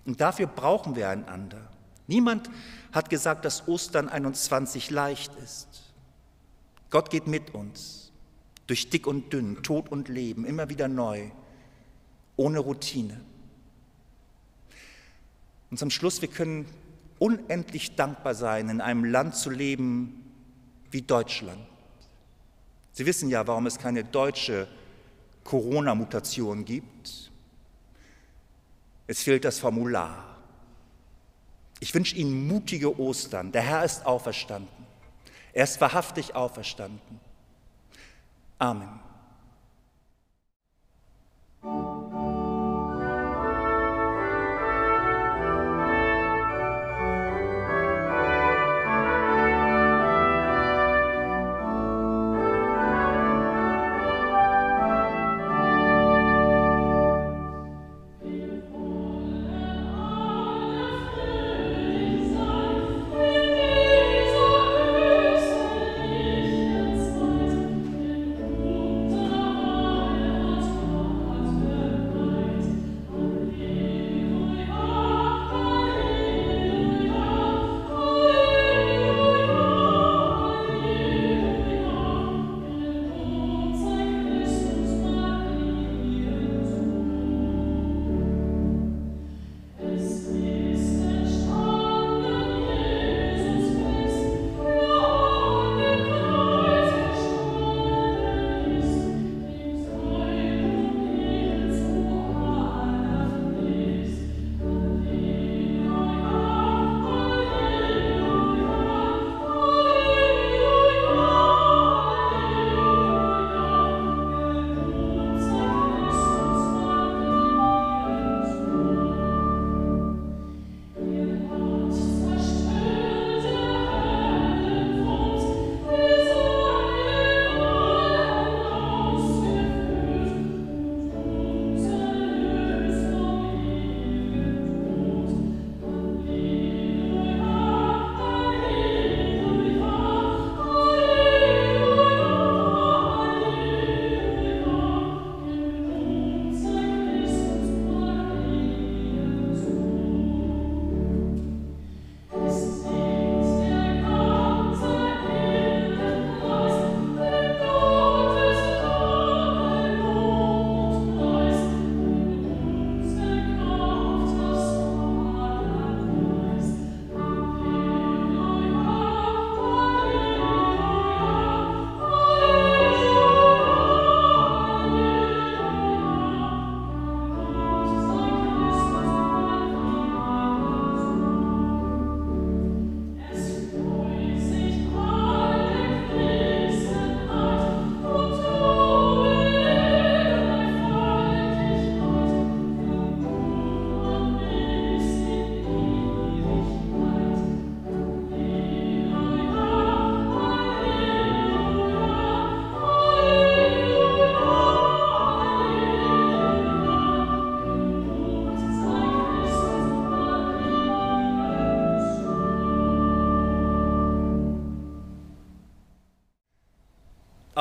Und 0.05 0.21
dafür 0.21 0.47
brauchen 0.47 0.95
wir 0.95 1.09
einander. 1.09 1.69
Niemand 2.07 2.49
hat 2.91 3.09
gesagt, 3.09 3.45
dass 3.45 3.67
Ostern 3.67 4.09
21 4.09 4.89
leicht 4.89 5.31
ist. 5.43 5.93
Gott 6.89 7.09
geht 7.09 7.27
mit 7.27 7.53
uns, 7.53 8.11
durch 8.67 8.89
dick 8.89 9.07
und 9.07 9.31
dünn, 9.31 9.63
Tod 9.63 9.89
und 9.89 10.09
Leben, 10.09 10.45
immer 10.45 10.69
wieder 10.69 10.87
neu, 10.87 11.29
ohne 12.35 12.59
Routine. 12.59 13.21
Und 15.71 15.77
zum 15.77 15.89
Schluss, 15.89 16.21
wir 16.21 16.29
können 16.29 16.65
unendlich 17.17 17.95
dankbar 17.95 18.35
sein, 18.35 18.69
in 18.69 18.81
einem 18.81 19.05
Land 19.05 19.35
zu 19.35 19.49
leben 19.49 20.21
wie 20.91 21.01
Deutschland. 21.01 21.61
Sie 22.91 23.05
wissen 23.05 23.29
ja, 23.29 23.47
warum 23.47 23.65
es 23.65 23.79
keine 23.79 24.03
deutsche 24.03 24.67
Corona-Mutation 25.45 26.65
gibt. 26.65 27.31
Es 29.07 29.23
fehlt 29.23 29.45
das 29.45 29.59
Formular. 29.59 30.37
Ich 31.79 31.95
wünsche 31.95 32.15
Ihnen 32.15 32.47
mutige 32.47 32.99
Ostern. 32.99 33.51
Der 33.51 33.61
Herr 33.61 33.83
ist 33.83 34.05
auferstanden. 34.05 34.69
Er 35.53 35.63
ist 35.63 35.81
wahrhaftig 35.81 36.35
auferstanden. 36.35 37.19
Amen. 38.59 38.99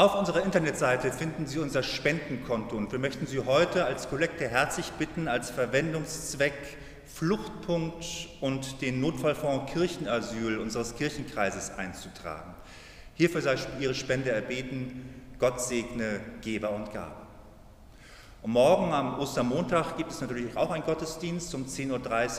Auf 0.00 0.14
unserer 0.14 0.42
Internetseite 0.42 1.12
finden 1.12 1.46
Sie 1.46 1.58
unser 1.58 1.82
Spendenkonto 1.82 2.74
und 2.74 2.90
wir 2.90 2.98
möchten 2.98 3.26
Sie 3.26 3.40
heute 3.40 3.84
als 3.84 4.08
Kollekte 4.08 4.48
herzlich 4.48 4.92
bitten, 4.92 5.28
als 5.28 5.50
Verwendungszweck 5.50 6.54
Fluchtpunkt 7.04 8.06
und 8.40 8.80
den 8.80 9.02
Notfallfonds 9.02 9.70
Kirchenasyl 9.70 10.56
unseres 10.56 10.96
Kirchenkreises 10.96 11.72
einzutragen. 11.76 12.54
Hierfür 13.12 13.42
sei 13.42 13.56
Ihre 13.78 13.92
Spende 13.92 14.30
erbeten. 14.30 15.04
Gott 15.38 15.60
segne 15.60 16.20
Geber 16.40 16.70
und 16.70 16.94
Gabe. 16.94 17.26
Und 18.40 18.52
morgen 18.52 18.94
am 18.94 19.18
Ostermontag 19.18 19.98
gibt 19.98 20.12
es 20.12 20.22
natürlich 20.22 20.56
auch 20.56 20.70
einen 20.70 20.84
Gottesdienst 20.84 21.54
um 21.54 21.66
10.30 21.66 21.90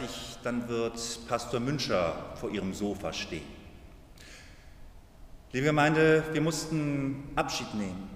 Uhr. 0.02 0.08
Dann 0.42 0.68
wird 0.68 1.00
Pastor 1.28 1.60
Münscher 1.60 2.16
vor 2.40 2.50
Ihrem 2.50 2.74
Sofa 2.74 3.14
stehen. 3.14 3.61
Liebe 5.54 5.66
Gemeinde, 5.66 6.24
wir 6.32 6.40
mussten 6.40 7.28
Abschied 7.36 7.74
nehmen. 7.74 8.10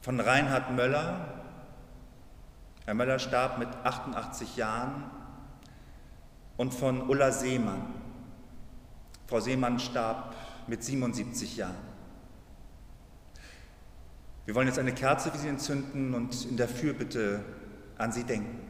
von 0.00 0.18
Reinhard 0.18 0.72
Möller. 0.74 1.44
Herr 2.86 2.94
Möller 2.94 3.20
starb 3.20 3.58
mit 3.58 3.68
88 3.84 4.56
Jahren 4.56 5.04
und 6.56 6.74
von 6.74 7.08
Ulla 7.08 7.30
Seemann. 7.30 7.94
Frau 9.28 9.38
Seemann 9.38 9.78
starb 9.78 10.34
mit 10.66 10.82
77 10.82 11.56
Jahren. 11.56 11.76
Wir 14.44 14.56
wollen 14.56 14.66
jetzt 14.66 14.80
eine 14.80 14.94
Kerze 14.94 15.30
für 15.30 15.38
Sie 15.38 15.48
entzünden 15.48 16.14
und 16.14 16.46
in 16.46 16.56
der 16.56 16.68
Fürbitte 16.68 17.44
an 17.96 18.10
Sie 18.10 18.24
denken. 18.24 18.67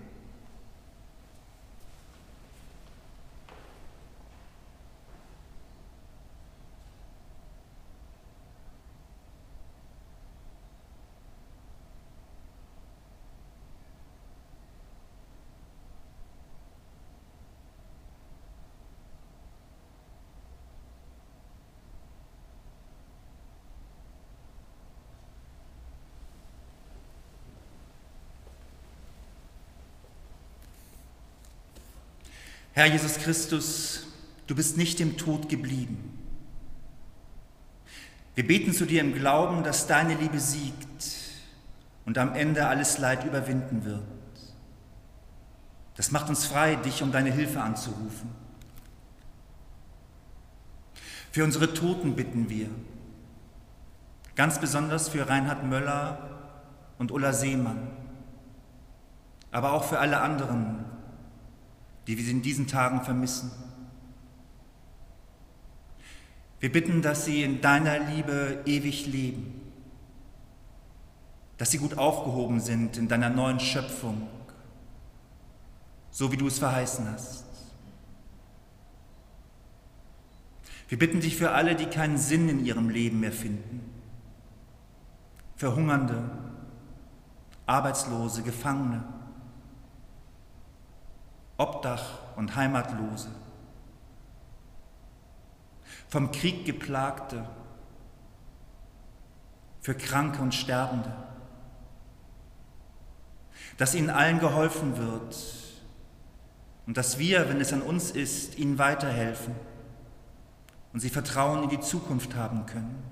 Herr 32.78 32.86
Jesus 32.86 33.18
Christus, 33.18 34.06
du 34.46 34.54
bist 34.54 34.76
nicht 34.76 35.00
im 35.00 35.16
Tod 35.16 35.48
geblieben. 35.48 36.16
Wir 38.36 38.46
beten 38.46 38.72
zu 38.72 38.86
dir 38.86 39.00
im 39.00 39.14
Glauben, 39.14 39.64
dass 39.64 39.88
deine 39.88 40.14
Liebe 40.14 40.38
siegt 40.38 41.02
und 42.06 42.18
am 42.18 42.36
Ende 42.36 42.68
alles 42.68 42.98
Leid 42.98 43.24
überwinden 43.24 43.84
wird. 43.84 44.04
Das 45.96 46.12
macht 46.12 46.28
uns 46.28 46.46
frei, 46.46 46.76
dich 46.76 47.02
um 47.02 47.10
deine 47.10 47.32
Hilfe 47.32 47.60
anzurufen. 47.60 48.30
Für 51.32 51.42
unsere 51.42 51.74
Toten 51.74 52.14
bitten 52.14 52.48
wir, 52.48 52.70
ganz 54.36 54.60
besonders 54.60 55.08
für 55.08 55.28
Reinhard 55.28 55.64
Möller 55.64 56.52
und 56.96 57.10
Ulla 57.10 57.32
Seemann, 57.32 57.90
aber 59.50 59.72
auch 59.72 59.82
für 59.82 59.98
alle 59.98 60.20
anderen, 60.20 60.84
die 62.08 62.16
wir 62.16 62.26
in 62.28 62.40
diesen 62.40 62.66
Tagen 62.66 63.02
vermissen. 63.02 63.52
Wir 66.58 66.72
bitten, 66.72 67.02
dass 67.02 67.26
sie 67.26 67.42
in 67.42 67.60
deiner 67.60 67.98
Liebe 67.98 68.62
ewig 68.64 69.06
leben, 69.06 69.60
dass 71.58 71.70
sie 71.70 71.78
gut 71.78 71.98
aufgehoben 71.98 72.60
sind 72.60 72.96
in 72.96 73.08
deiner 73.08 73.28
neuen 73.28 73.60
Schöpfung, 73.60 74.26
so 76.10 76.32
wie 76.32 76.38
du 76.38 76.46
es 76.46 76.58
verheißen 76.58 77.12
hast. 77.12 77.44
Wir 80.88 80.98
bitten 80.98 81.20
dich 81.20 81.36
für 81.36 81.50
alle, 81.50 81.76
die 81.76 81.86
keinen 81.86 82.16
Sinn 82.16 82.48
in 82.48 82.64
ihrem 82.64 82.88
Leben 82.88 83.20
mehr 83.20 83.32
finden, 83.32 83.82
für 85.56 85.76
Hungernde, 85.76 86.30
Arbeitslose, 87.66 88.42
Gefangene, 88.42 89.04
Obdach 91.58 92.36
und 92.36 92.54
Heimatlose, 92.54 93.28
vom 96.08 96.30
Krieg 96.30 96.64
geplagte, 96.64 97.44
für 99.80 99.96
Kranke 99.96 100.40
und 100.40 100.54
Sterbende, 100.54 101.12
dass 103.76 103.94
ihnen 103.94 104.08
allen 104.08 104.38
geholfen 104.38 104.98
wird 104.98 105.36
und 106.86 106.96
dass 106.96 107.18
wir, 107.18 107.48
wenn 107.48 107.60
es 107.60 107.72
an 107.72 107.82
uns 107.82 108.12
ist, 108.12 108.56
ihnen 108.56 108.78
weiterhelfen 108.78 109.54
und 110.92 111.00
sie 111.00 111.10
Vertrauen 111.10 111.64
in 111.64 111.70
die 111.70 111.80
Zukunft 111.80 112.36
haben 112.36 112.66
können. 112.66 113.02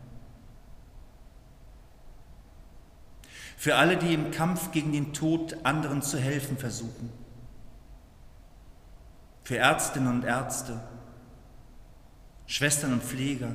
Für 3.56 3.74
alle, 3.74 3.96
die 3.96 4.14
im 4.14 4.30
Kampf 4.30 4.70
gegen 4.70 4.92
den 4.92 5.12
Tod 5.12 5.56
anderen 5.64 6.00
zu 6.02 6.18
helfen 6.18 6.58
versuchen 6.58 7.25
für 9.46 9.58
Ärztinnen 9.58 10.08
und 10.08 10.24
Ärzte, 10.24 10.80
Schwestern 12.48 12.94
und 12.94 13.02
Pfleger, 13.04 13.54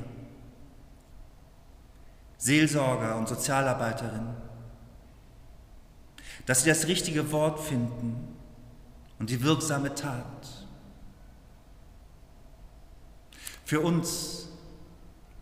Seelsorger 2.38 3.18
und 3.18 3.28
Sozialarbeiterinnen, 3.28 4.34
dass 6.46 6.64
sie 6.64 6.70
das 6.70 6.88
richtige 6.88 7.30
Wort 7.34 7.60
finden 7.60 8.38
und 9.20 9.30
die 9.30 9.44
wirksame 9.44 9.94
Tat. 9.94 10.48
Für 13.66 13.82
uns, 13.82 14.48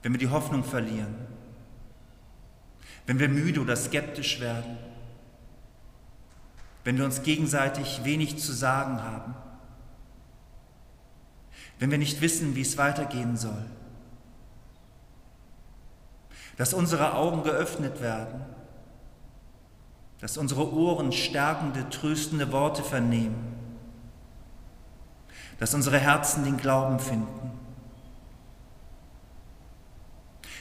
wenn 0.01 0.13
wir 0.13 0.19
die 0.19 0.29
Hoffnung 0.29 0.63
verlieren, 0.63 1.13
wenn 3.05 3.19
wir 3.19 3.29
müde 3.29 3.61
oder 3.61 3.75
skeptisch 3.75 4.39
werden, 4.39 4.79
wenn 6.85 6.97
wir 6.97 7.05
uns 7.05 7.21
gegenseitig 7.21 8.03
wenig 8.03 8.39
zu 8.39 8.51
sagen 8.51 9.03
haben, 9.03 9.35
wenn 11.79 11.91
wir 11.91 11.97
nicht 11.97 12.21
wissen, 12.21 12.55
wie 12.55 12.61
es 12.61 12.77
weitergehen 12.77 13.37
soll. 13.37 13.65
Dass 16.57 16.73
unsere 16.73 17.15
Augen 17.15 17.43
geöffnet 17.43 18.01
werden, 18.01 18.41
dass 20.19 20.37
unsere 20.37 20.73
Ohren 20.73 21.13
stärkende, 21.13 21.89
tröstende 21.89 22.51
Worte 22.51 22.83
vernehmen, 22.83 23.55
dass 25.57 25.73
unsere 25.73 25.97
Herzen 25.97 26.43
den 26.43 26.57
Glauben 26.57 26.99
finden. 26.99 27.51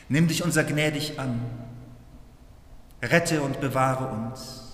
Nimm 0.08 0.28
dich 0.28 0.44
unser 0.44 0.62
gnädig 0.62 1.18
an, 1.18 1.40
rette 3.02 3.42
und 3.42 3.60
bewahre 3.60 4.06
uns. 4.06 4.64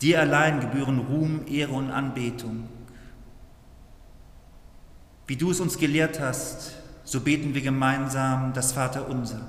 Dir 0.00 0.20
allein 0.20 0.60
gebühren 0.60 1.00
Ruhm, 1.00 1.44
Ehre 1.48 1.72
und 1.72 1.90
Anbetung 1.90 2.68
wie 5.28 5.36
du 5.36 5.50
es 5.50 5.60
uns 5.60 5.76
gelehrt 5.76 6.18
hast, 6.20 6.72
so 7.04 7.20
beten 7.20 7.54
wir 7.54 7.60
gemeinsam 7.60 8.54
das 8.54 8.72
Vater 8.72 9.08
unser. 9.08 9.46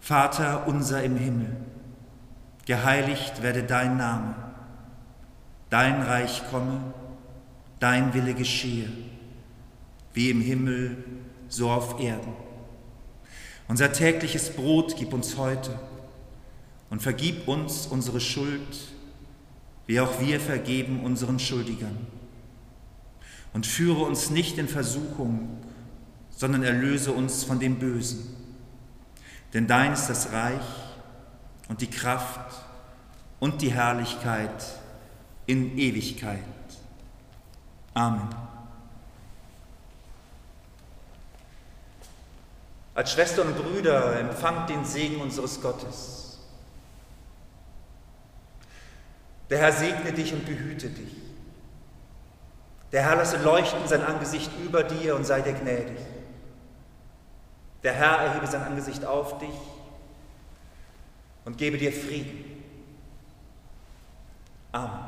Vater 0.00 0.68
unser 0.68 1.02
im 1.02 1.16
Himmel, 1.16 1.56
geheiligt 2.66 3.42
werde 3.42 3.62
dein 3.62 3.96
Name, 3.96 4.34
dein 5.70 6.02
Reich 6.02 6.42
komme, 6.50 6.78
dein 7.80 8.12
Wille 8.12 8.34
geschehe, 8.34 8.90
wie 10.12 10.28
im 10.28 10.42
Himmel, 10.42 11.02
so 11.48 11.70
auf 11.70 11.98
Erden. 12.00 12.34
Unser 13.66 13.92
tägliches 13.92 14.50
Brot 14.50 14.94
gib 14.98 15.14
uns 15.14 15.38
heute 15.38 15.78
und 16.90 17.00
vergib 17.00 17.48
uns 17.48 17.86
unsere 17.86 18.20
Schuld, 18.20 18.92
wie 19.86 20.00
auch 20.00 20.20
wir 20.20 20.38
vergeben 20.38 21.00
unseren 21.02 21.38
Schuldigern 21.38 21.96
und 23.54 23.66
führe 23.66 24.02
uns 24.02 24.28
nicht 24.28 24.58
in 24.58 24.68
Versuchung, 24.68 25.48
sondern 26.30 26.62
erlöse 26.62 27.12
uns 27.12 27.44
von 27.44 27.58
dem 27.58 27.78
Bösen. 27.78 28.36
Denn 29.54 29.66
dein 29.66 29.92
ist 29.92 30.08
das 30.08 30.32
Reich 30.32 30.60
und 31.68 31.80
die 31.80 31.88
Kraft 31.88 32.52
und 33.38 33.62
die 33.62 33.72
Herrlichkeit 33.72 34.64
in 35.46 35.78
Ewigkeit. 35.78 36.40
Amen. 37.94 38.28
Als 42.94 43.12
Schwestern 43.12 43.48
und 43.48 43.56
Brüder 43.56 44.18
empfangt 44.18 44.70
den 44.70 44.84
Segen 44.84 45.20
unseres 45.20 45.60
Gottes. 45.60 46.38
Der 49.50 49.58
Herr 49.58 49.72
segne 49.72 50.12
dich 50.12 50.32
und 50.32 50.44
behüte 50.44 50.88
dich. 50.88 51.33
Der 52.94 53.02
Herr 53.02 53.16
lasse 53.16 53.38
leuchten 53.38 53.88
sein 53.88 54.04
Angesicht 54.04 54.52
über 54.64 54.84
dir 54.84 55.16
und 55.16 55.24
sei 55.24 55.40
dir 55.40 55.52
gnädig. 55.52 55.98
Der 57.82 57.92
Herr 57.92 58.18
erhebe 58.18 58.46
sein 58.46 58.62
Angesicht 58.62 59.04
auf 59.04 59.36
dich 59.38 59.50
und 61.44 61.58
gebe 61.58 61.76
dir 61.76 61.92
Frieden. 61.92 62.62
Amen. 64.70 65.03